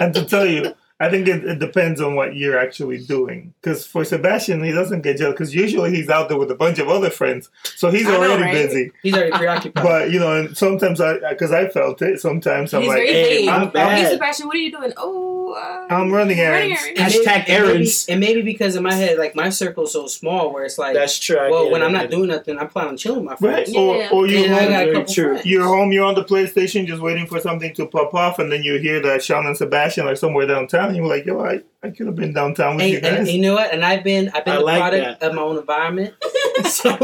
[0.00, 3.52] and to tell you, I think it, it depends on what you're actually doing.
[3.60, 6.78] Because for Sebastian, he doesn't get jealous because usually he's out there with a bunch
[6.78, 8.52] of other friends, so he's I know, already right?
[8.52, 8.92] busy.
[9.02, 9.82] He's already preoccupied.
[9.84, 12.20] But you know, and sometimes I because I felt it.
[12.20, 13.48] Sometimes I'm He's like, very hey, vague.
[13.48, 14.92] I'm I'm- Hey Sebastian, what are you doing?
[14.96, 16.80] Oh, uh, I'm running errands.
[16.88, 18.06] And Hashtag maybe- and maybe- errands.
[18.08, 21.18] And maybe, because in my head, like my circle's so small, where it's like, That's
[21.18, 21.50] true.
[21.50, 23.64] Well, get when it, I'm not doing nothing, I'm planning on chilling with my right?
[23.66, 23.76] friends.
[23.76, 24.08] Or Yeah.
[24.12, 25.24] or you And I home, got a couple true.
[25.32, 25.46] friends.
[25.46, 28.62] you're home, you're on the PlayStation, just waiting for something to pop off, and then
[28.62, 30.91] you hear that Sean and Sebastian are somewhere downtown.
[30.94, 33.32] And you're like, yo, I, I could have been downtown with And, you and, guys.
[33.32, 33.72] you know what?
[33.72, 35.28] And I've been I've been I the like product that.
[35.30, 36.14] of my own environment.
[36.64, 36.90] so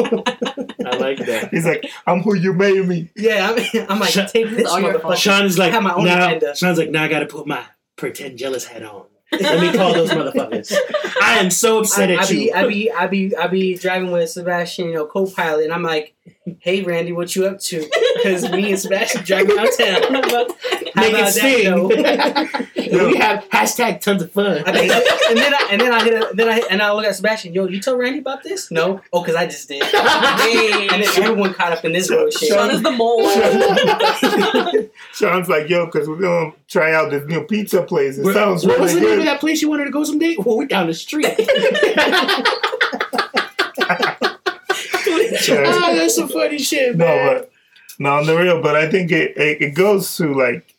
[0.86, 1.48] I like that.
[1.50, 3.10] He's like, I'm who you made me.
[3.16, 5.02] yeah, I'm, I'm like Shut- take this all your motherfucker.
[5.02, 5.18] fault.
[5.18, 6.54] Sean's like, I have my own now, agenda.
[6.56, 7.64] Sean's like, now I got to put my
[7.96, 9.04] pretend jealous hat on.
[9.30, 10.72] Let me call those motherfuckers.
[11.20, 12.38] I am so upset I, at I you.
[12.38, 15.82] be, I be, I be, I be driving with Sebastian, you know, co-pilot, and I'm
[15.82, 16.14] like,
[16.60, 17.86] "Hey, Randy, what you up to?"
[18.16, 20.22] Because me and Sebastian driving downtown.
[21.00, 22.92] Make it about that, sting.
[22.92, 24.62] And we have hashtag tons of fun.
[24.66, 27.04] I think, and then I, and then I hit a, then I and I look
[27.04, 27.54] at Sebastian.
[27.54, 28.70] Yo, you told Randy about this?
[28.70, 29.00] No.
[29.12, 29.82] Oh, because I just did.
[29.94, 32.48] and then everyone caught up in this bullshit.
[32.48, 33.28] Sean is the mole.
[35.12, 38.18] Sean's like, yo, because we're gonna try out this new pizza place.
[38.18, 40.04] It What sounds what really was the name of that place you wanted to go
[40.04, 40.36] someday?
[40.38, 41.26] Well, we're down the street.
[45.50, 47.26] Ah, that's some funny shit, man.
[47.26, 47.50] No, but
[47.98, 48.62] no, on the real.
[48.62, 50.74] But I think it, it it goes to like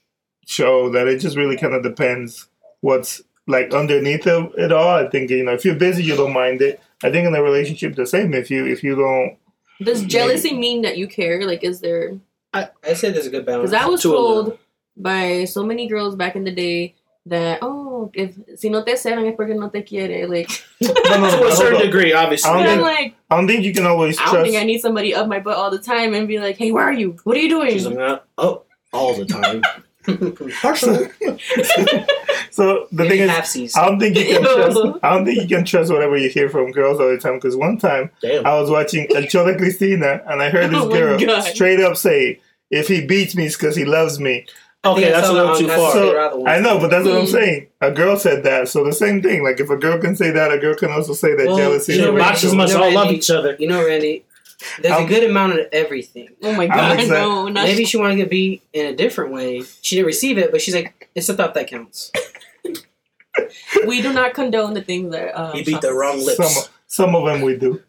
[0.50, 2.48] show that it just really kind of depends
[2.82, 4.90] what's like underneath of it all.
[4.98, 6.82] I think you know if you're busy, you don't mind it.
[7.04, 8.34] I think in a relationship the same.
[8.34, 9.38] If you if you don't,
[9.82, 11.46] Does jealousy mean that you care?
[11.46, 12.18] Like, is there?
[12.54, 13.70] I I said there's a good balance.
[13.72, 14.58] Because I was To told
[14.98, 16.96] by so many girls back in the day
[17.26, 20.28] that oh, if si no te celan es porque no te quiere.
[20.28, 20.50] Like,
[20.82, 21.86] no, no, to a certain on.
[21.86, 22.50] degree, obviously.
[22.50, 24.46] I don't and I'm think- like, I don't think you can always I don't trust.
[24.52, 26.84] think I need somebody up my butt all the time and be like, hey, where
[26.84, 27.18] are you?
[27.24, 27.72] What are you doing?
[27.72, 29.62] She's like, uh, oh, all the time.
[30.62, 31.10] Partially.
[32.52, 33.78] so the thing is, halfsies.
[33.78, 34.80] I don't think you can trust.
[35.04, 37.36] I don't think you can trust whatever you hear from girls all the time.
[37.36, 38.46] Because one time Damn.
[38.46, 41.42] I was watching El Show de Cristina, and I heard this Oh girl God.
[41.42, 42.40] straight up say,
[42.70, 44.46] "If he beats me, it's because he loves me."
[44.86, 45.92] Okay, that's a little too far.
[45.92, 47.32] So, I know, but that's what I'm Hmm.
[47.32, 47.68] saying.
[47.82, 49.44] A girl said that, so the same thing.
[49.44, 51.96] Like if a girl can say that, a girl can also say that Well, jealousy.
[51.96, 52.58] you know, a Randy- Boxes reason.
[52.60, 53.58] must No, all love each other.
[53.60, 54.24] You know, Randy.
[54.82, 56.30] There's I'm- a good amount of everything.
[56.44, 57.10] oh my god, excited.
[57.12, 59.64] no, not Maybe she wanted to be in a different way.
[59.82, 62.12] She didn't receive it, but she's like, it's a thought that counts.
[63.88, 66.38] we do not condone the things that um, He beat the wrong lips.
[66.56, 67.82] Some some of them we do.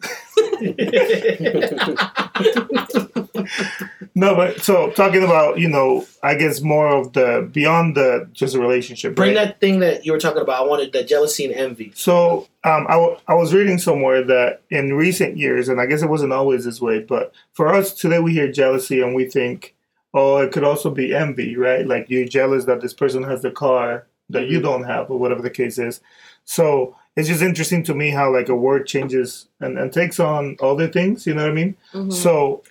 [4.14, 8.54] No, but so talking about you know, I guess more of the beyond the just
[8.54, 9.14] a relationship.
[9.14, 9.46] Bring right?
[9.46, 10.62] that thing that you were talking about.
[10.62, 11.92] I wanted that jealousy and envy.
[11.94, 16.02] So um, I, w- I was reading somewhere that in recent years, and I guess
[16.02, 19.74] it wasn't always this way, but for us today, we hear jealousy and we think,
[20.12, 21.86] oh, it could also be envy, right?
[21.86, 25.40] Like you're jealous that this person has the car that you don't have, or whatever
[25.42, 26.00] the case is.
[26.44, 30.56] So it's just interesting to me how like a word changes and, and takes on
[30.60, 31.26] other things.
[31.26, 31.76] You know what I mean?
[31.92, 32.12] Mhm.
[32.12, 32.62] So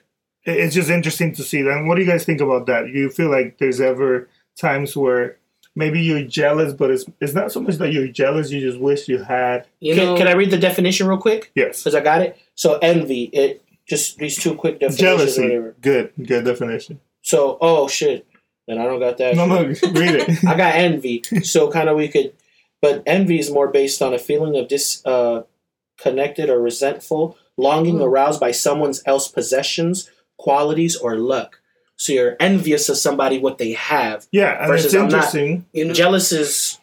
[0.44, 1.78] it's just interesting to see that.
[1.78, 2.90] And what do you guys think about that?
[2.90, 4.28] You feel like there's ever
[4.58, 5.38] times where
[5.76, 9.08] maybe you're jealous, but it's it's not so much that you're jealous, you just wish
[9.08, 9.68] you had.
[9.80, 11.52] You Can, know, can I read the definition real quick?
[11.56, 11.82] Yes.
[11.84, 12.38] Because I got it.
[12.56, 15.00] So envy, it just these two quick definitions.
[15.00, 15.42] Jealousy.
[15.44, 15.76] whatever.
[15.82, 16.12] Good.
[16.26, 17.00] Good definition.
[17.22, 18.26] So oh shit,
[18.68, 19.36] then I don't got that.
[19.36, 19.76] No, no, read
[20.16, 20.44] it.
[20.48, 21.22] I got envy.
[21.44, 22.34] So kind of we could,
[22.82, 28.06] but envy is more based on a feeling of disconnected uh, or resentful, longing Mm.
[28.06, 31.60] aroused by someone else possessions, qualities, or luck.
[31.98, 34.26] So you're envious of somebody what they have.
[34.32, 35.66] Yeah, and Versus it's I'm not- interesting.
[35.94, 36.78] Jealous is.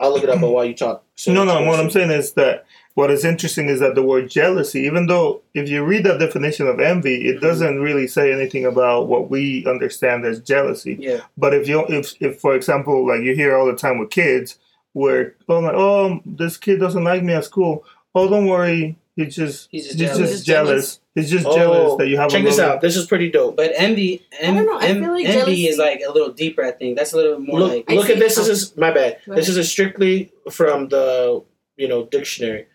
[0.00, 1.04] I'll look it up while you talk.
[1.14, 4.28] So No, no, what I'm saying is that what is interesting is that the word
[4.28, 7.28] jealousy, even though if you read that definition of envy, Mm-hmm.
[7.36, 10.96] it doesn't really say anything about what we understand as jealousy.
[10.98, 11.20] yeah.
[11.38, 14.58] But if you if if for example like you hear all the time with kids
[14.92, 17.84] where oh like oh this kid doesn't like me at school
[18.14, 20.44] oh don't worry he's just He's he's just just, jealous.
[20.44, 21.00] jealous.
[21.14, 22.80] he's just Oh, jealous that you have check a this out.
[22.80, 23.56] This is pretty dope.
[23.56, 26.12] But envy, en- I don't know, I en- feel like envy jealousy- is like a
[26.12, 26.64] little deeper.
[26.64, 28.36] I think that's a little more look, like look at this.
[28.36, 29.18] This is my bad.
[29.26, 31.42] Go This is a strictly from the
[31.76, 32.66] you know dictionary.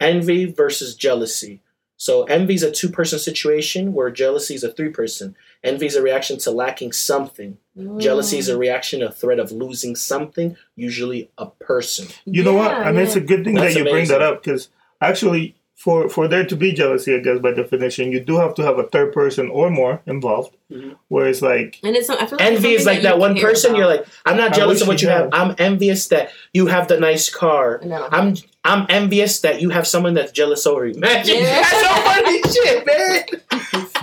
[0.00, 1.60] Envy versus jealousy.
[1.96, 5.36] So envy is a two-person situation, where jealousy is a three-person.
[5.64, 7.56] Envy is a reaction to lacking something.
[7.98, 8.40] Jealousy Mm.
[8.40, 12.06] is a reaction a threat of losing something, usually a person.
[12.26, 14.42] you know what Yeah, and it's a good thing That's that you bring that up
[14.44, 14.68] because
[15.00, 18.62] actually for for there to be jealousy I guess by definition you do have to
[18.68, 20.96] have a third person or more involved Mhm.
[21.08, 23.34] where it's like And it's I feel like it's Envy is like that you one
[23.38, 23.70] person.
[23.72, 23.78] about.
[23.78, 25.28] You're like, I'm not jealous of what you you have.
[25.40, 27.80] I'm envious that you have the nice car.
[27.84, 28.08] No.
[28.18, 28.28] I'm
[28.64, 30.94] I'm envious that you have someone that's jealous over you.
[30.94, 31.60] Imagine Yeah.
[31.60, 33.22] that's so funny shit, man.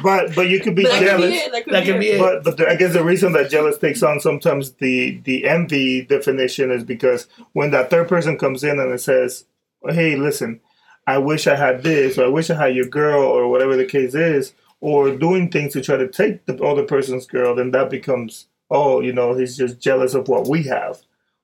[0.03, 1.51] but but you could be But that could jealous be it.
[1.51, 2.15] That could, That be, could be it.
[2.15, 2.19] it.
[2.25, 6.03] But but the, I guess the reason that jealous takes on sometimes the the envy
[6.15, 9.45] definition is because when that third person comes in and it says,
[9.89, 10.59] "Hey, listen,
[11.07, 13.85] I wish I had this, or I wish I had your girl, or whatever the
[13.85, 17.89] case is," or doing things to try to take the other person's girl, then that
[17.89, 20.99] becomes, oh, you know, he's just jealous of what we have,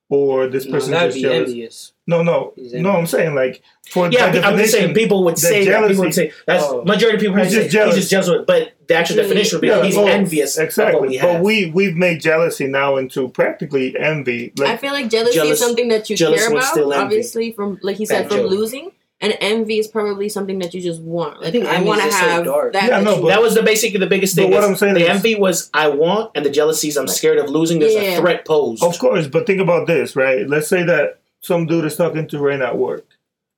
[0.09, 1.49] or this no, person's that'd just jealous.
[1.49, 1.93] envious.
[2.09, 2.91] No, no, He's no.
[2.91, 5.87] I'm saying like for Yeah, by I'm just saying people would the say that.
[5.89, 6.83] People would say that's Oh.
[6.85, 7.95] majority of people He's would say just jealous.
[7.95, 9.27] he's just jealous but the actual Really?
[9.27, 11.07] definition would be Yeah, he's oh, envious of what exactly.
[11.09, 11.33] we have.
[11.33, 14.53] But we we've made jealousy now into practically envy.
[14.57, 17.97] Like I feel like jealousy Jealous- is something that you care about, obviously, from like
[17.97, 18.51] he said, Bad from joke.
[18.51, 18.91] losing.
[19.19, 21.41] And envy is probably something that you just want.
[21.41, 22.73] Like, think I envy want to is so have dark.
[22.73, 22.87] that.
[22.87, 24.51] Yeah, no, but- that was the basically the biggest But thing.
[24.51, 27.07] what is I'm saying the is- envy was I want, and the jealousy is I'm
[27.07, 27.79] scared of losing.
[27.79, 28.01] There's Yeah.
[28.01, 28.83] a threat posed.
[28.83, 30.47] Of course, but think about this, right?
[30.47, 33.05] Let's say that some dude is talking to Rain at work,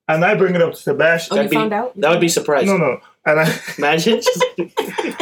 [0.08, 1.34] and I bring it up to Sebastian.
[1.34, 2.00] oh, you that'd be- found out?
[2.00, 2.70] That would be surprising.
[2.70, 4.22] No, no, and I Imagine.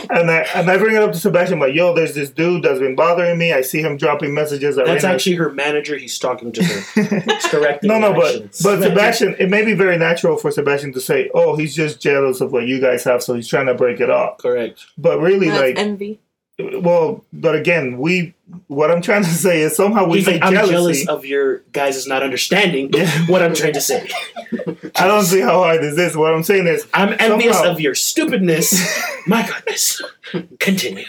[0.09, 2.79] And I and I bring it up to Sebastian, like, yo, there's this dude that's
[2.79, 3.51] been bothering me.
[3.51, 4.77] I see him dropping messages.
[4.77, 5.15] At that's Reina.
[5.15, 5.97] actually her manager.
[5.97, 7.19] He's talking to her.
[7.19, 10.93] He's correcting no, no, her but but Sebastian, it may be very natural for Sebastian
[10.93, 13.73] to say, "Oh, he's just jealous of what you guys have, so he's trying to
[13.73, 14.85] break it off." Correct.
[14.97, 16.21] But really, That's like, envy.
[16.59, 18.33] Well, but again, we
[18.67, 20.71] what I'm trying to say is somehow we He's like, I'm jealousy.
[20.71, 23.09] jealous of your guys' is not understanding Yeah.
[23.27, 24.09] what I'm trying to say.
[24.95, 26.15] I don't see how hard this is.
[26.17, 27.71] What I'm saying is, I'm envious Somehow.
[27.73, 28.73] of your stupidness.
[29.27, 30.01] My goodness.
[30.59, 31.05] Continue.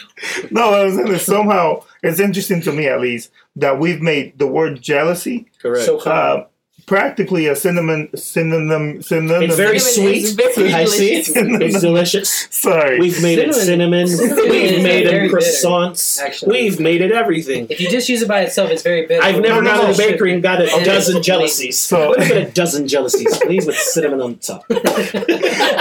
[0.51, 4.37] no, what I'm saying is somehow it's interesting to me at least that we've made
[4.37, 5.85] the word jealousy Correct.
[5.85, 6.41] So calm.
[6.41, 6.43] uh,
[6.89, 9.43] practically a synonym synonym synonym.
[9.43, 10.23] it's very Cinnamon sweet.
[10.23, 11.13] is very I see.
[11.13, 12.47] It's delicious.
[12.49, 12.99] sorry.
[12.99, 14.07] We've made it cinnamon.
[14.07, 16.19] Cinnamon We've is made very it bitter, croissants.
[16.19, 16.49] actually.
[16.63, 17.67] We've made it everything.
[17.69, 19.23] if you just use it by itself, it's very bitter.
[19.23, 20.83] I've never gone to the bakery and got a Okay.
[20.83, 21.77] dozen jealousies.
[21.77, 24.65] So- Let me get a dozen jealousies, please, with cinnamon on top.
[24.71, 24.77] All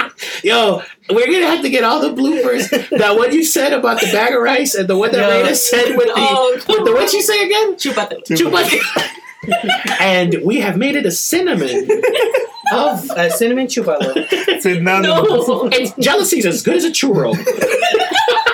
[0.43, 2.69] Yo, we're gonna have to get all the bloopers.
[2.99, 5.29] that what you said about the bag of rice and the one that Yo.
[5.43, 7.75] Reina said with the Oh, with the what you say again?
[7.75, 8.23] Chupate.
[8.27, 10.01] Chupa.
[10.01, 11.89] and we have made it a cinnamon
[12.73, 14.61] of uh, cinnamon chupalo.
[14.61, 15.03] Synonym.
[15.03, 15.69] No.
[15.71, 17.35] and jealousy's as good as a churro.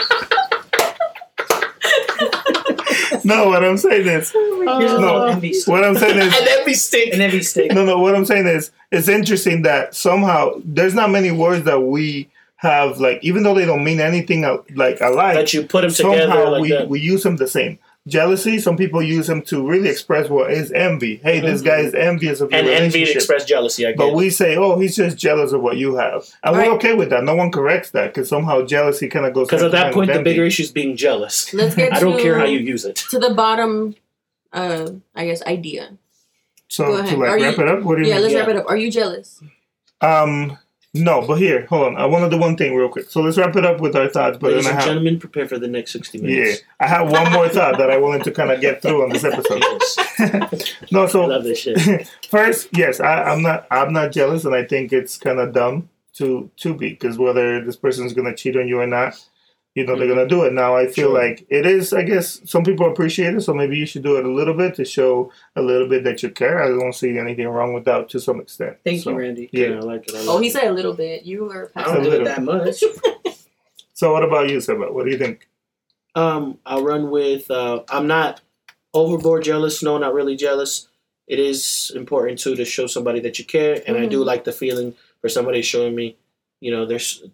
[3.29, 4.99] No, what I'm saying is, Here's No.
[4.99, 5.73] little envy stick.
[5.73, 7.13] what I'm saying is, and then we stick.
[7.15, 7.73] An envy stick.
[7.73, 7.99] no, no.
[7.99, 12.99] What I'm saying is, it's interesting that somehow there's not many words that we have
[12.99, 15.37] like, even though they don't mean anything uh, like alike.
[15.37, 16.89] that you put them together somehow like we, that.
[16.89, 17.79] we use them the same.
[18.09, 21.17] Jealousy, some people use them to really express what is envy.
[21.17, 23.17] Hey, this guy is envious of your and envy relationship.
[23.17, 23.87] express jealousy.
[23.87, 23.99] I guess.
[23.99, 24.17] But get.
[24.17, 26.27] we say, oh, he's just jealous of what you have.
[26.43, 27.23] And we're okay with that.
[27.25, 30.23] No one corrects that because somehow jealousy kind of goes because at that point, the
[30.23, 31.53] bigger issue is being jealous.
[31.55, 32.97] Let's get I don't to, care how you use it.
[33.11, 33.95] to the bottom.
[34.53, 35.91] Uh, I guess idea.
[36.69, 37.19] So Go to ahead.
[37.19, 38.23] like Are wrap you- it up, what do you Yeah, mean?
[38.23, 38.41] let's Yeah.
[38.41, 38.65] wrap it up.
[38.69, 39.43] Are you jealous?
[40.01, 40.57] Um,
[40.99, 41.97] no, but here, hold on.
[41.97, 43.11] I want to do one thing real quick.
[43.11, 44.39] So let's wrap it up with our thoughts.
[44.39, 46.61] But Ladies I and have, gentlemen, prepare for the next sixty minutes.
[46.61, 46.67] yeah.
[46.81, 49.25] I have one more thought that I wanted to kind of get through on this
[49.25, 49.63] episode.
[49.63, 50.75] Yes.
[50.93, 52.09] no, I so love this shit.
[52.29, 53.67] First, yes, I, I'm not.
[53.71, 57.65] I'm not jealous, and I think it's kind of dumb to to be because whether
[57.65, 59.15] this person's gonna cheat on you or not,
[59.79, 60.53] you know they're gonna do it.
[60.53, 61.19] Now, I feel Sure.
[61.23, 61.93] like it is.
[61.93, 64.75] I guess some people appreciate it, so maybe you should do it a little bit
[64.77, 66.63] to show a little bit that you care.
[66.63, 68.77] I don't see anything wrong with that to some extent.
[68.85, 69.49] Thank So, you, Randy.
[69.53, 69.77] Yeah, Yeah.
[69.77, 70.15] I like it.
[70.15, 70.53] I like Oh, he it.
[70.53, 71.25] said a little bit.
[71.25, 72.83] You were I don't do it that much.
[73.95, 74.93] So, what about you, Seba?
[74.93, 75.49] What do you think?
[76.15, 77.51] Um, I'll run with.
[77.51, 78.41] Uh, I'm not
[78.95, 79.83] overboard jealous.
[79.83, 80.87] No, not really jealous.
[81.27, 84.27] It is important too to show somebody that you care, and I do Mhm.
[84.27, 86.17] like the feeling for somebody showing me,
[86.61, 87.25] you know, there's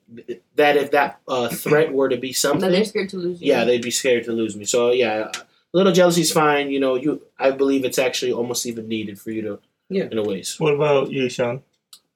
[0.56, 3.48] that if that uh, threat were to be that something, they're scared to lose you.
[3.52, 4.64] yeah, they'd be scared to lose me.
[4.64, 5.42] So yeah, a
[5.72, 6.70] little jealousy is fine.
[6.70, 10.04] You know, you I believe it's actually almost even needed for you to, Yeah.
[10.10, 10.56] in a ways.
[10.58, 11.62] What about you, Sean?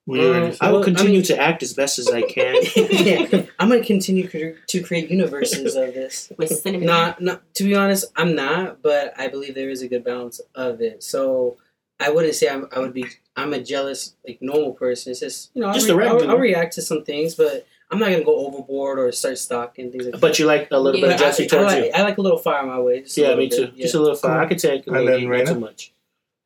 [0.07, 2.55] We Um, I will Well, I continue mean- to act as best as I can.
[2.76, 6.32] yeah, I'm gonna continue cre- to create universes of this.
[6.39, 6.86] With cinnamon.
[6.86, 10.41] Not, not to be honest, I'm not, but I believe there is a good balance
[10.55, 11.03] of it.
[11.03, 11.59] So
[12.01, 13.05] I wouldn't say I'm, I would be.
[13.36, 15.11] I'm a jealous, like normal person.
[15.11, 16.34] It's just you know, Just I'll, a re- I'll, regular.
[16.34, 20.05] I'll react to some things, but I'm not gonna go overboard or start stalking things.
[20.05, 20.20] Like that.
[20.20, 21.91] but you like a little bit of But I, jealousy I, towards like, you.
[21.95, 23.01] I like a little fire in my way.
[23.03, 23.57] just a Yeah, little me too.
[23.66, 23.82] bit, yeah.
[23.82, 24.41] Just a little fire.
[24.41, 25.93] I could take a And little then heat, not too much.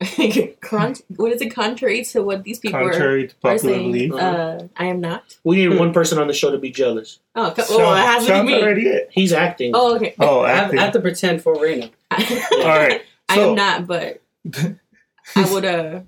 [0.61, 1.51] Con- what is it?
[1.55, 3.93] Contrary to what these people are, contrary to are saying.
[3.93, 4.13] belief.
[4.13, 5.37] Uh, I am not.
[5.45, 5.79] We need Hmm.
[5.79, 7.21] one person on the show to be jealous.
[7.37, 8.63] Oh, co- Sean, oh, it has to Sean's be me.
[8.63, 9.09] already it.
[9.13, 9.73] He's acting.
[9.75, 10.15] Oh, okay.
[10.19, 10.79] Oh, I have, acting.
[10.79, 11.91] I have to pretend for Reina.
[12.11, 12.19] All
[12.65, 13.03] right.
[13.29, 14.21] I am not, but
[15.37, 16.01] I would uh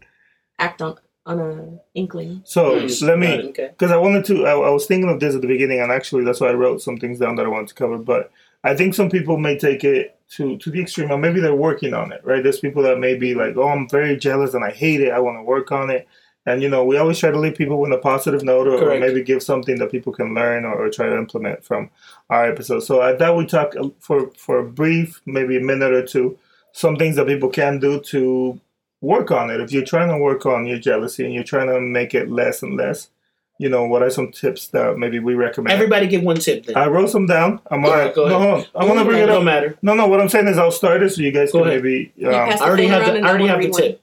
[0.59, 0.97] act on
[1.27, 2.43] on a inkling.
[2.45, 3.01] So Nice.
[3.03, 3.45] let Got me it.
[3.47, 3.68] Okay.
[3.68, 4.47] because I wanted to.
[4.47, 6.83] I, I was thinking of this at the beginning, and actually, that's why I wrote
[6.83, 7.99] some things down that I wanted to cover.
[7.99, 8.31] But
[8.62, 11.95] I think some people may take it to to the extreme, or maybe they're working
[11.95, 12.20] on it.
[12.25, 12.43] Right?
[12.43, 15.12] There's people that may be like, "Oh, I'm very jealous, and I hate it.
[15.12, 16.07] I want to work on it."
[16.47, 19.01] And you know, we always try to leave people with a positive note, or, or
[19.01, 21.89] maybe give something that people can learn or, or try to implement from
[22.29, 22.81] our episode.
[22.81, 26.39] So I thought we talk uh, for for a brief, maybe a minute or two,
[26.72, 28.61] some things that people can do to
[29.05, 29.61] work on it.
[29.61, 32.63] If you're trying to work on your jealousy and you're trying to make it less
[32.63, 33.11] and less,
[33.59, 35.73] you know, what are some tips that maybe we recommend?
[35.73, 36.77] Everybody give one tip then.
[36.77, 37.61] I wrote some down.
[37.71, 38.49] I'm All gonna, go no, ahead.
[38.51, 38.83] hold on.
[38.83, 39.79] I want to bring it don't matter.
[39.83, 40.09] No, no.
[40.09, 41.83] What I'm saying is, I'll start it so you guys Go can ahead.
[41.85, 42.13] maybe.
[42.27, 44.03] Um, I already have the I already have the tip.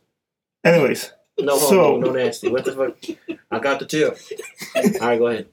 [0.64, 2.48] anyways, No So- homo, no nasty.
[2.50, 3.38] What the fuck?
[3.52, 4.18] I got the tip.
[5.02, 5.48] All right, go ahead.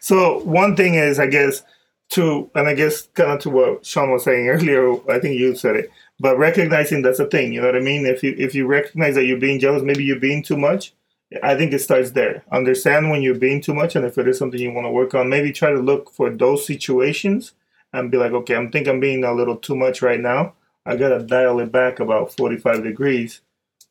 [0.00, 1.62] so one thing is, I guess,
[2.10, 4.92] to and I guess kind of to what Sean was saying earlier.
[5.10, 7.52] I think you said it, but recognizing that's a thing.
[7.52, 8.06] You know what I mean?
[8.06, 10.94] If you if you recognize that you're being jealous, maybe you're being too much.
[11.42, 12.44] I think it starts there.
[12.52, 15.14] Understand when you're being too much, and if it is something you want to work
[15.14, 17.52] on, maybe try to look for those situations
[17.92, 20.54] and be like, okay, I'm think I'm being a little too much right now.
[20.86, 23.40] I gotta dial it back about 45 degrees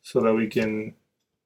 [0.02, 0.94] so that we can,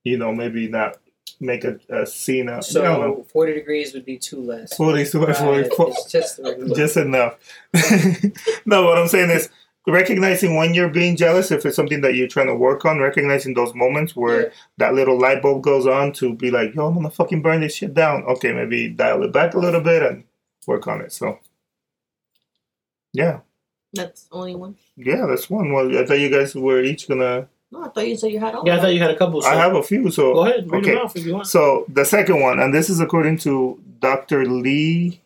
[0.05, 0.99] you know, maybe not
[1.41, 2.68] make a, a scene out.
[2.70, 3.16] I don't know.
[3.16, 4.76] So forty degrees would be two less.
[4.76, 6.41] 40, 40, Right, 40, 40, It's just
[6.76, 7.39] just enough.
[8.66, 9.49] no, what I'm saying is
[9.89, 13.55] recognizing when you're being jealous, if it's something that you're trying to work on, recognizing
[13.55, 14.49] those moments where Yeah.
[14.78, 17.74] that little light bulb goes on to be like, yo, I'm gonna fucking burn this
[17.74, 18.24] shit down.
[18.24, 20.24] Okay, maybe dial it back a little bit and
[20.66, 21.12] work on it.
[21.12, 21.39] So,
[23.12, 23.41] yeah,
[23.95, 24.76] That's only one.
[24.97, 25.72] yeah, that's one.
[25.72, 27.49] Well, I thought you guys were each gonna.
[27.70, 28.66] No, I thought you said you had all.
[28.66, 29.43] Yeah, I thought you had a couple.
[29.43, 30.11] So I have a few.
[30.11, 30.91] So Go ahead, read okay.
[30.95, 31.47] them off if you want.
[31.47, 34.47] So the second one, and this is according to Dr.
[34.47, 35.20] Lee.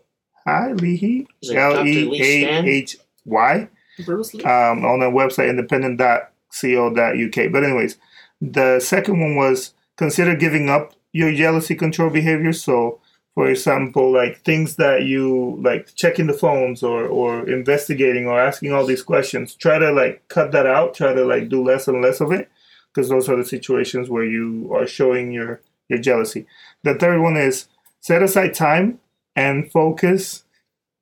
[0.47, 1.27] Hi, Lee.
[1.41, 1.87] Is it L Dr.
[1.87, 2.67] E Lee A Stan?
[2.69, 3.69] H Y.
[4.05, 4.45] Bruce Lee.
[4.45, 7.53] um, on the website independent.co.uk.
[7.53, 7.99] But anyways,
[8.41, 12.53] the second one was consider giving up your jealousy control behavior.
[12.53, 13.01] So,
[13.35, 18.73] for example, like things that you like checking the phones or or investigating or asking
[18.73, 19.55] all these questions.
[19.55, 20.95] Try to like cut that out.
[20.95, 22.51] Try to like do less and less of it
[22.93, 26.47] because those are the situations where you are showing your your jealousy.
[26.83, 27.69] The third one is
[28.01, 29.01] set aside time
[29.37, 30.45] and focus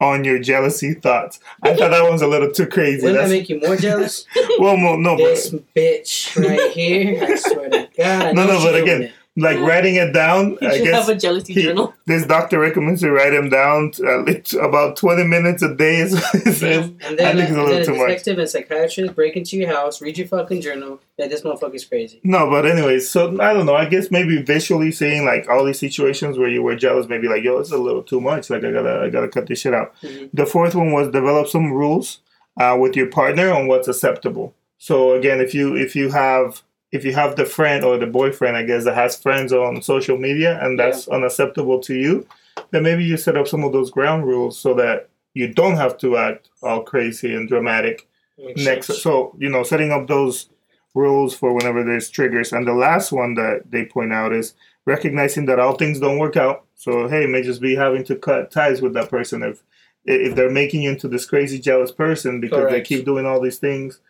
[0.01, 1.40] on your jealousy thoughts.
[1.62, 3.03] I thought that was a little too crazy.
[3.03, 4.26] Wouldn't that make you more jealous?
[4.59, 7.22] well, mo- no, this but bitch right here.
[7.22, 8.26] I swear to God.
[8.26, 9.12] I No, no, but again.
[9.37, 10.59] Like writing it down.
[10.61, 11.95] you I should guess have a jealousy he- journal.
[12.07, 15.97] this doctor recommends to write them down to least about twenty minutes a day.
[16.01, 16.87] Is what it says.
[16.87, 18.09] And I then, think it's a and little too a much.
[18.09, 21.01] detective and psychiatrist break into your house, read your fucking journal.
[21.16, 22.20] That this motherfucker's crazy.
[22.24, 23.76] No, but anyways, so I don't know.
[23.76, 27.45] I guess maybe visually seeing like all these situations where you were jealous, maybe like,
[27.45, 28.51] yo, it's a little too much.
[28.51, 29.95] Like I gotta, I gotta cut this shit out.
[30.03, 30.31] Mhm.
[30.35, 32.20] The fourth one was develop some rules
[32.59, 34.55] uh, with your partner on what's acceptable.
[34.78, 36.62] So again, if you if you have
[36.93, 40.18] if you have the friend or the boyfriend, I guess that has friends on social
[40.18, 42.26] media and that's unacceptable to you,
[42.70, 45.97] then maybe you set up some of those ground rules so that you don't have
[45.99, 49.03] to act all crazy and dramatic Makes next sense.
[49.03, 50.49] so you know setting up those
[50.95, 52.53] rules for whenever there's triggers.
[52.53, 54.55] And the last one that they point out is
[54.86, 56.64] recognizing that all things don't work out.
[56.74, 59.62] So hey may just be having to cut ties with that person if
[60.07, 63.59] if they're making you into this crazy jealous person because they keep doing all these
[63.59, 64.01] things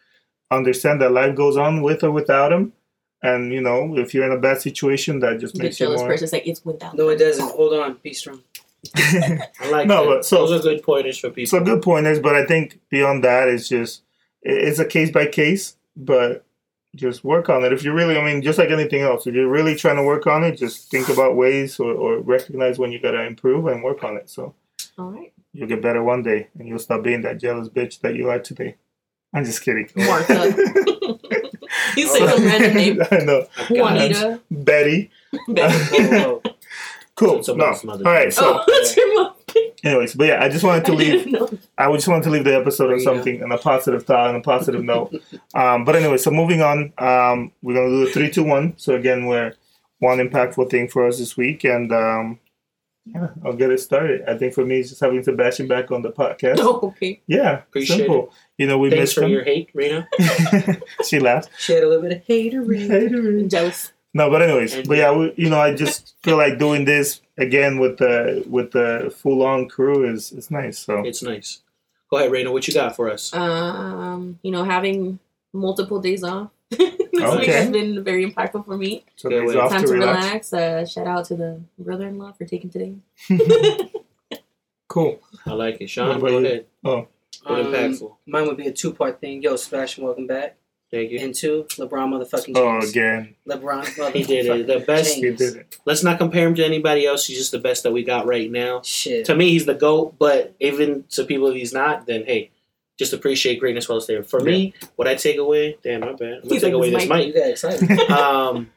[0.51, 2.73] understand that life goes on with or without him.
[3.23, 6.01] and you know if you're in a bad situation that just The makes you jealous
[6.01, 6.97] more person's like, it's without.
[6.97, 7.51] No, it doesn't.
[7.51, 7.99] Hold on.
[8.03, 8.43] Be strong.
[8.97, 10.09] I like No, that.
[10.11, 11.51] but so- Those are good pointers for people.
[11.59, 14.03] So good pointers, but I think beyond that, it's just
[14.43, 15.77] it's a case by case.
[15.97, 16.45] But
[16.97, 17.73] just work on it.
[17.73, 20.27] If you really, I mean, just like anything else, if you're really trying to work
[20.27, 24.03] on it, just think about ways or, or recognize when you gotta improve and work
[24.03, 24.29] on it.
[24.31, 24.55] So
[24.99, 25.33] All right.
[25.53, 28.39] you'll get better one day, and you'll stop being that jealous bitch that you are
[28.41, 28.77] today.
[29.33, 29.89] I'm just kidding.
[29.97, 30.35] Martha.
[31.97, 33.01] you say some random name.
[33.11, 33.47] I know.
[33.71, 34.41] Juanita.
[34.51, 35.11] Betty.
[35.49, 35.75] Betty.
[36.09, 36.43] Whoa, whoa.
[37.17, 37.43] Cool.
[37.43, 37.75] Some- No.
[37.75, 38.23] some All other right.
[38.25, 38.37] things.
[38.37, 39.35] So, oh, that's your mom.
[39.85, 41.61] anyways, but yeah, I just wanted to leave didn't.
[41.79, 44.41] I just wanted to leave the episode on something on a positive thought and a
[44.41, 45.15] positive note.
[45.55, 48.75] Um, but anyway, so moving on, um, we're gonna do a three, two, one.
[48.79, 49.55] So again, we're
[49.99, 52.39] one impactful thing for us this week, and um,
[53.15, 54.23] yeah, I'll get it started.
[54.29, 56.57] I think for me, it's just having Sebastian back on the podcast.
[56.59, 57.21] Oh, okay.
[57.27, 58.33] Yeah, Appreciate simple.
[58.59, 59.31] You know, we Thanks missed for him.
[59.31, 60.09] your hate, Reina.
[61.07, 61.51] she laughed.
[61.59, 63.49] She had a little bit of hatery.
[63.51, 63.93] Jealous.
[64.13, 67.21] No, but anyways, And- but yeah, we, you know, I just feel like doing this
[67.39, 70.79] again with the with the full on crew is is nice.
[70.79, 71.61] So It's nice.
[72.11, 72.51] Go ahead, Reina.
[72.51, 73.33] What you got for us?
[73.33, 75.21] Um, you know, having
[75.53, 76.51] multiple days off.
[77.21, 77.53] This week Okay.
[77.53, 79.05] has been very impactful for me.
[79.17, 79.61] so Good days way.
[79.61, 80.53] off Time to to relax.
[80.53, 80.53] relax.
[80.53, 82.95] Uh, shout out to the brother-in-law for taking today.
[84.89, 85.21] Cool.
[85.47, 85.89] I like it.
[85.89, 86.67] Sean, go ahead.
[86.85, 87.07] Oh,
[87.45, 88.17] What Um, impactful.
[88.27, 89.41] Mine would be a two part thing.
[89.41, 90.57] Yo, Sebastian, welcome back.
[90.91, 91.21] Thank you.
[91.21, 92.59] And two, LeBron motherfucking James.
[92.59, 94.67] oh, again, LeBron motherfucking He did it.
[94.67, 95.79] The best- he did it.
[95.85, 97.25] Let's not compare him to anybody else.
[97.27, 98.83] He's just the best that we got right now.
[98.83, 99.27] Shit.
[99.27, 102.51] To me, he's the GOAT, but even to people if he's not, then hey,
[103.01, 104.23] just appreciate greatness while it's there.
[104.23, 106.21] For me, what I take away, damn, my bad.
[106.21, 107.27] I'm gonna He's take away this this mic.
[107.29, 107.43] You mic.
[107.43, 108.11] got excited.
[108.11, 108.71] um,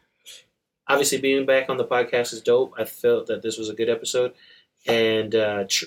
[0.88, 2.74] obviously, being back on the podcast is dope.
[2.80, 4.34] I felt that this was a good episode,
[4.88, 5.86] and uh, tr-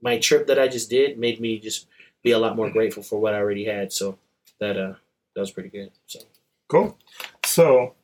[0.00, 1.86] my trip that I just did made me just
[2.24, 3.92] be a lot more grateful for what I already had.
[3.92, 4.18] So
[4.58, 4.94] that uh,
[5.34, 5.90] that was pretty good.
[6.06, 6.20] So
[6.68, 6.98] Cool.
[7.44, 7.94] So,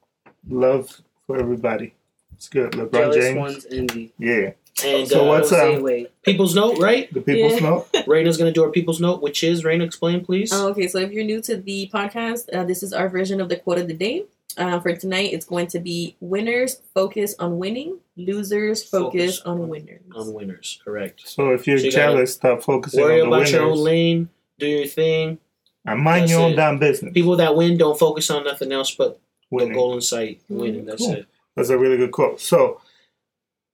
[0.49, 1.95] love for everybody.
[2.35, 2.73] It's good.
[2.73, 3.39] LeBron Jealous James.
[3.39, 4.13] ones envy.
[4.19, 4.53] Yeah.
[4.85, 6.11] And So uh, what's Say um, wait.
[6.23, 7.13] people's note, right?
[7.13, 7.61] the people's Yeah.
[7.61, 7.87] know?
[8.07, 9.85] Reina's gonna do our people's note, which is Reina.
[9.85, 10.51] Explain, please.
[10.53, 13.49] Oh, okay, so if you're new to the podcast, uh, this is our version of
[13.49, 14.25] the quote of the day.
[14.59, 19.69] Uh, for tonight, it's going to be winners focus on winning, losers focus, Focus on
[19.69, 20.03] winners.
[20.15, 21.27] on winners, correct.
[21.27, 23.81] So if you're So you jealous, stop focusing Worry on the about your own winners
[23.81, 24.29] lane.
[24.59, 25.39] Do your thing.
[25.87, 26.57] and mind That's your own it.
[26.57, 27.13] damn business.
[27.15, 29.15] People that win don't focus on nothing else but
[29.51, 29.73] the Winning.
[29.73, 30.85] goal in sight, winning.
[30.87, 31.13] That's Cool.
[31.15, 31.27] it.
[31.57, 32.39] That's a really good quote.
[32.41, 32.81] So,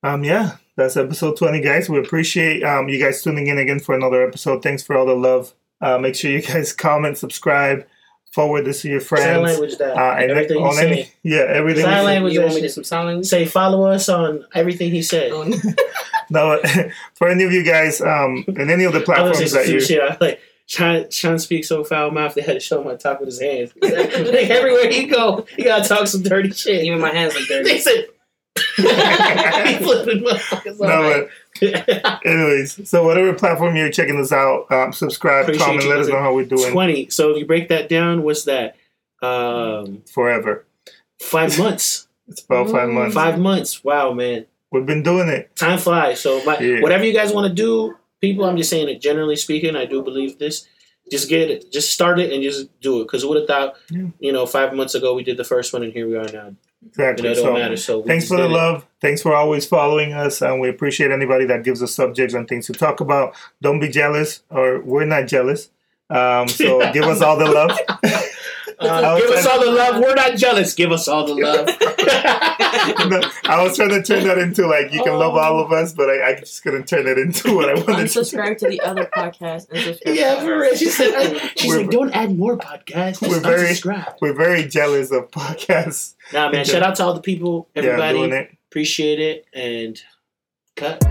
[0.03, 1.88] um, yeah, that's episode 20, guys.
[1.88, 4.62] We appreciate um, you guys tuning in again for another episode.
[4.62, 5.53] Thanks for all the love.
[5.80, 7.86] Uh, make sure you guys comment, subscribe,
[8.32, 9.24] forward this to your friends.
[9.24, 9.59] Sign friends.
[9.59, 11.12] language that Uh, and everything on any, said.
[11.22, 11.84] yeah, everything.
[11.84, 13.26] Sign language You want me to do some sign language?
[13.26, 15.30] Say follow us on everything he said.
[15.30, 15.44] No.
[16.30, 16.61] No,
[17.14, 19.64] for any of you guys, um, in any of the I was platforms just that
[19.64, 20.03] some you, shit.
[20.03, 22.99] I like Sean, Sean speaks so foul mouth they had to show him how to
[22.99, 23.72] talk with his hands.
[23.80, 26.84] like everywhere he go, he gotta talk some dirty shit.
[26.84, 27.78] Even my hands look They dirty.
[27.78, 28.07] said he
[29.83, 31.29] flipping motherfuckers no,
[31.61, 36.09] but anyways, so whatever platform you're checking this out, um, subscribe, Appreciate comment, let us
[36.09, 37.09] know how we're doing Twenty.
[37.11, 38.76] So if you break that down, what's that?
[39.22, 40.64] Um, forever.
[41.20, 42.07] five months.
[42.29, 43.14] It's about five months.
[43.14, 43.83] Five months.
[43.83, 44.47] Wow, man.
[44.70, 45.55] We've been doing it.
[45.57, 46.20] Time flies.
[46.20, 46.81] So my, Yeah.
[46.83, 49.01] whatever you guys want to do, people, I'm just saying it.
[49.01, 50.68] Generally speaking, I do believe this.
[51.11, 51.72] Just get it.
[51.72, 53.05] Just start it and just do it.
[53.05, 53.76] Because who would have thought?
[53.91, 54.09] Yeah.
[54.20, 56.55] You know, five months ago we did the first one, and here we are now.
[56.83, 57.24] You Exactly.
[57.24, 57.76] know, it don't so matter.
[57.76, 58.51] So thanks for the it.
[58.51, 58.87] love.
[59.01, 62.66] Thanks for always following us, and we appreciate anybody that gives us subjects and things
[62.66, 63.35] to talk about.
[63.62, 65.70] Don't be jealous, or we're not jealous.
[66.11, 67.76] Um, so give us all the love.
[68.81, 70.01] Uh, give us all the love.
[70.01, 70.74] We're not jealous.
[70.74, 71.66] Give us all the love.
[73.11, 75.93] No, I was trying to turn that into like you can love all of us,
[75.93, 78.20] but I, I just couldn't turn it into what I wanted to.
[78.20, 80.14] Unsubscribe to the other podcast and subscribe.
[80.16, 80.74] yeah, to for real.
[80.76, 83.20] She said, she's We're- like, don't add more podcasts.
[83.20, 84.14] Just We're very- unsubscribe.
[84.20, 86.14] We're very jealous of podcasts.
[86.33, 86.64] Nah, man.
[86.64, 88.18] Shout out to all the people, Yeah, everybody.
[88.18, 88.51] doing it.
[88.70, 90.01] Appreciate it and
[90.76, 91.03] cut.